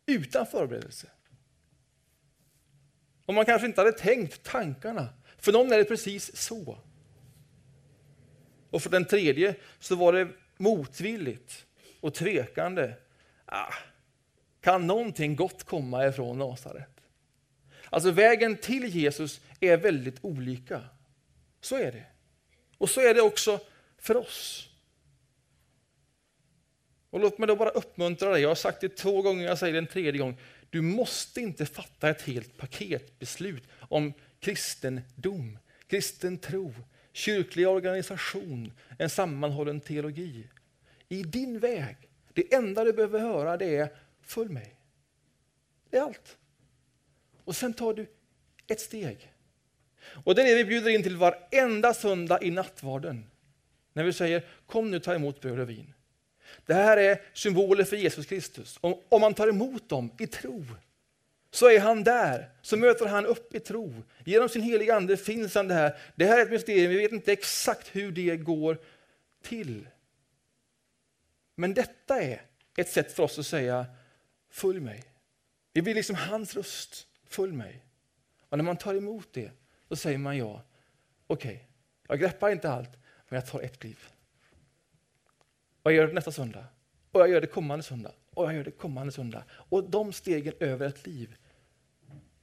Utan 0.05 0.47
förberedelse. 0.47 1.07
Och 3.25 3.33
man 3.33 3.45
kanske 3.45 3.67
inte 3.67 3.81
hade 3.81 3.91
tänkt 3.91 4.43
tankarna. 4.43 5.09
För 5.37 5.51
någon 5.51 5.71
är 5.71 5.77
det 5.77 5.85
precis 5.85 6.35
så. 6.35 6.79
Och 8.69 8.81
för 8.81 8.89
den 8.89 9.05
tredje 9.05 9.55
så 9.79 9.95
var 9.95 10.13
det 10.13 10.27
motvilligt 10.57 11.65
och 11.99 12.13
tvekande. 12.13 12.93
Ah, 13.45 13.73
kan 14.61 14.87
någonting 14.87 15.35
gott 15.35 15.63
komma 15.63 16.07
ifrån 16.07 16.37
Nasaret? 16.37 16.99
Alltså 17.89 18.11
vägen 18.11 18.57
till 18.57 18.85
Jesus 18.85 19.41
är 19.59 19.77
väldigt 19.77 20.17
olika. 20.21 20.81
Så 21.61 21.75
är 21.75 21.91
det. 21.91 22.05
Och 22.77 22.89
så 22.89 23.01
är 23.01 23.13
det 23.13 23.21
också 23.21 23.59
för 23.97 24.17
oss. 24.17 24.69
Och 27.09 27.19
Låt 27.19 27.37
mig 27.37 27.47
då 27.47 27.55
bara 27.55 27.69
uppmuntra 27.69 28.29
dig. 28.29 28.41
Jag 28.41 28.49
har 28.49 28.55
sagt 28.55 28.81
det 28.81 28.97
två 28.97 29.21
gånger, 29.21 29.45
jag 29.45 29.57
säger 29.57 29.73
det 29.73 29.79
en 29.79 29.87
tredje 29.87 30.21
gång. 30.21 30.37
Du 30.69 30.81
måste 30.81 31.41
inte 31.41 31.65
fatta 31.65 32.09
ett 32.09 32.21
helt 32.21 32.57
paketbeslut 32.57 33.63
om 33.79 34.13
kristendom, 34.39 35.57
kristen 35.87 36.37
tro, 36.37 36.73
kyrklig 37.13 37.67
organisation, 37.67 38.71
en 38.97 39.09
sammanhållen 39.09 39.81
teologi. 39.81 40.47
I 41.09 41.23
din 41.23 41.59
väg, 41.59 41.97
det 42.33 42.53
enda 42.53 42.83
du 42.83 42.93
behöver 42.93 43.19
höra 43.19 43.57
det 43.57 43.75
är 43.75 43.89
följ 44.21 44.49
mig. 44.49 44.75
Det 45.89 45.97
är 45.97 46.01
allt. 46.01 46.37
Och 47.43 47.55
sen 47.55 47.73
tar 47.73 47.93
du 47.93 48.05
ett 48.67 48.81
steg. 48.81 49.33
Och 50.23 50.35
det 50.35 50.41
är 50.41 50.45
det 50.45 50.55
vi 50.55 50.65
bjuder 50.65 50.89
in 50.89 51.03
till 51.03 51.17
varenda 51.17 51.93
söndag 51.93 52.43
i 52.43 52.51
nattvarden. 52.51 53.25
När 53.93 54.03
vi 54.03 54.13
säger 54.13 54.43
kom 54.65 54.91
nu 54.91 54.99
ta 54.99 55.15
emot 55.15 55.41
bröd 55.41 55.59
och 55.59 55.69
vin. 55.69 55.93
Det 56.65 56.73
här 56.73 56.97
är 56.97 57.21
symboler 57.33 57.83
för 57.83 57.95
Jesus 57.95 58.25
Kristus. 58.25 58.77
Om, 58.81 58.95
om 59.09 59.21
man 59.21 59.33
tar 59.33 59.47
emot 59.47 59.89
dem 59.89 60.11
i 60.19 60.27
tro 60.27 60.65
så 61.51 61.69
är 61.69 61.79
han 61.79 62.03
där, 62.03 62.49
så 62.61 62.77
möter 62.77 63.05
han 63.05 63.25
upp 63.25 63.55
i 63.55 63.59
tro. 63.59 64.03
Genom 64.25 64.49
sin 64.49 64.61
heliga 64.61 64.95
ande 64.95 65.17
finns 65.17 65.55
han 65.55 65.67
där. 65.67 65.97
Det 66.15 66.25
här 66.25 66.39
är 66.39 66.43
ett 66.43 66.51
mysterium, 66.51 66.91
vi 66.91 66.97
vet 66.97 67.11
inte 67.11 67.31
exakt 67.31 67.95
hur 67.95 68.11
det 68.11 68.37
går 68.37 68.77
till. 69.43 69.87
Men 71.59 71.73
detta 71.73 72.21
är 72.21 72.41
ett 72.75 72.89
sätt 72.89 73.11
för 73.11 73.23
oss 73.23 73.39
att 73.39 73.45
säga 73.45 73.85
följ 74.49 74.79
mig. 74.79 75.03
Vi 75.73 75.81
blir 75.81 75.95
liksom 75.95 76.15
hans 76.15 76.55
röst, 76.55 77.07
följ 77.25 77.51
mig. 77.51 77.85
Och 78.49 78.57
när 78.57 78.65
man 78.65 78.77
tar 78.77 78.95
emot 78.95 79.33
det 79.33 79.51
då 79.87 79.95
säger 79.95 80.17
man 80.17 80.37
ja. 80.37 80.63
Okej, 81.27 81.55
okay, 81.55 81.65
jag 82.07 82.19
greppar 82.19 82.49
inte 82.49 82.71
allt, 82.71 82.89
Men 83.29 83.35
jag 83.39 83.45
tar 83.47 83.61
ett 83.61 83.79
kliv. 83.79 83.99
Och 85.83 85.91
jag 85.91 85.97
gör 85.97 86.07
det 86.07 86.13
nästa 86.13 86.31
söndag. 86.31 86.65
Och 87.11 87.21
jag 87.21 87.29
gör 87.29 87.41
det 87.41 87.47
kommande 87.47 87.83
söndag. 87.83 88.13
Och 88.33 88.45
jag 88.45 88.53
gör 88.53 88.63
det 88.63 88.71
kommande 88.71 89.11
söndag. 89.11 89.43
Och 89.51 89.89
de 89.89 90.13
stegen 90.13 90.53
över 90.59 90.87
ett 90.87 91.07
liv, 91.07 91.35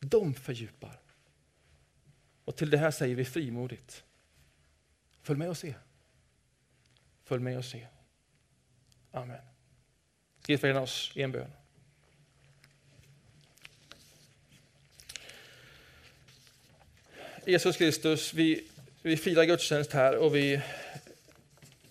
de 0.01 0.35
fördjupar. 0.35 1.01
Och 2.45 2.57
till 2.57 2.71
det 2.71 2.79
här 2.79 2.91
säger 2.91 3.15
vi 3.15 3.25
frimodigt. 3.25 4.05
Följ 5.23 5.39
med 5.39 5.49
och 5.49 5.59
se. 5.59 5.75
Följ 7.25 7.43
med 7.43 7.59
och 7.59 7.65
se. 7.65 7.87
Amen. 9.17 9.37
Ska 10.43 10.53
vi 10.53 10.59
förena 10.59 10.81
oss 10.81 11.13
i 11.15 11.23
en 11.23 11.33
bön? 11.33 11.53
Jesus 17.47 17.77
Kristus, 17.77 18.35
vi, 18.35 18.65
vi 19.03 19.17
firar 19.17 19.45
gudstjänst 19.45 19.93
här 19.93 20.17
och 20.17 20.35
vi 20.35 20.61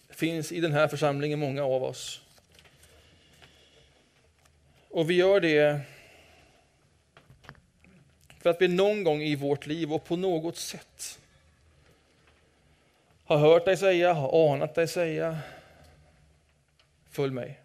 finns 0.09 0.51
i 0.51 0.61
den 0.61 0.73
här 0.73 0.87
församlingen, 0.87 1.39
många 1.39 1.63
av 1.63 1.83
oss. 1.83 2.21
Och 4.89 5.09
vi 5.09 5.13
gör 5.13 5.39
det 5.39 5.81
för 8.41 8.49
att 8.49 8.61
vi 8.61 8.67
någon 8.67 9.03
gång 9.03 9.21
i 9.21 9.35
vårt 9.35 9.67
liv 9.67 9.93
och 9.93 10.05
på 10.05 10.15
något 10.15 10.57
sätt 10.57 11.19
har 13.23 13.37
hört 13.37 13.65
dig 13.65 13.77
säga, 13.77 14.13
har 14.13 14.53
anat 14.53 14.75
dig 14.75 14.87
säga, 14.87 15.39
följ 17.15 17.33
mig. 17.33 17.61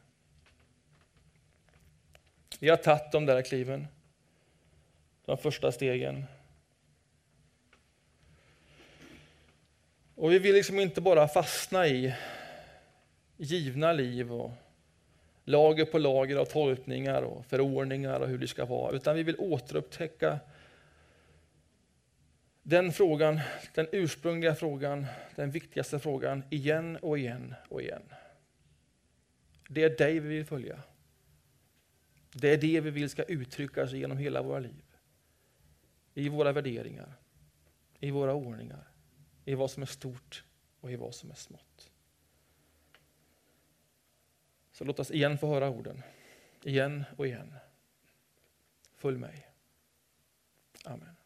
Vi 2.61 2.69
har 2.69 2.77
tagit 2.77 3.13
de 3.13 3.27
där 3.27 3.43
kliven, 3.43 3.87
de 5.25 5.39
första 5.39 5.73
stegen. 5.73 6.25
Och 10.15 10.33
vi 10.33 10.39
vill 10.39 10.55
liksom 10.55 10.81
inte 10.81 11.01
bara 11.01 11.29
fastna 11.29 11.87
i 11.87 12.15
givna 13.37 13.93
liv 13.93 14.33
och 14.33 14.53
lager 15.45 15.85
på 15.85 15.99
lager 15.99 16.37
av 16.37 16.45
tolkningar 16.45 17.23
och 17.23 17.47
förordningar 17.47 18.21
och 18.21 18.29
hur 18.29 18.39
det 18.39 18.49
ska 18.49 18.65
vara, 18.65 18.97
utan 18.97 19.17
vi 19.17 19.23
vill 19.23 19.37
återupptäcka 19.39 20.39
den 22.63 22.93
frågan, 22.93 23.41
den 23.75 23.87
ursprungliga 23.93 24.55
frågan, 24.55 25.07
den 25.37 25.51
viktigaste 25.51 25.99
frågan, 25.99 26.43
igen 26.51 26.97
och 26.97 27.19
igen 27.19 27.55
och 27.69 27.83
igen. 27.83 28.03
Det 29.73 29.83
är 29.83 29.97
dig 29.97 30.21
vi 30.21 30.29
vill 30.29 30.45
följa. 30.45 30.83
Det 32.33 32.49
är 32.49 32.59
det 32.59 32.81
vi 32.81 32.91
vill 32.91 33.11
ska 33.11 33.23
uttryckas 33.23 33.93
genom 33.93 34.19
hela 34.19 34.43
våra 34.43 34.59
liv. 34.59 34.85
I 36.15 36.29
våra 36.29 36.53
värderingar, 36.53 37.15
i 38.01 38.11
våra 38.11 38.35
ordningar, 38.35 38.89
i 39.45 39.55
vad 39.55 39.71
som 39.71 39.83
är 39.83 39.87
stort 39.87 40.45
och 40.81 40.93
i 40.93 40.97
vad 40.97 41.15
som 41.15 41.31
är 41.31 41.35
smått. 41.35 41.91
Så 44.73 44.85
låt 44.85 44.99
oss 44.99 45.11
igen 45.11 45.39
få 45.39 45.47
höra 45.47 45.71
orden, 45.71 46.03
igen 46.65 47.05
och 47.17 47.27
igen. 47.27 47.55
Följ 48.95 49.19
mig. 49.19 49.47
Amen. 50.85 51.20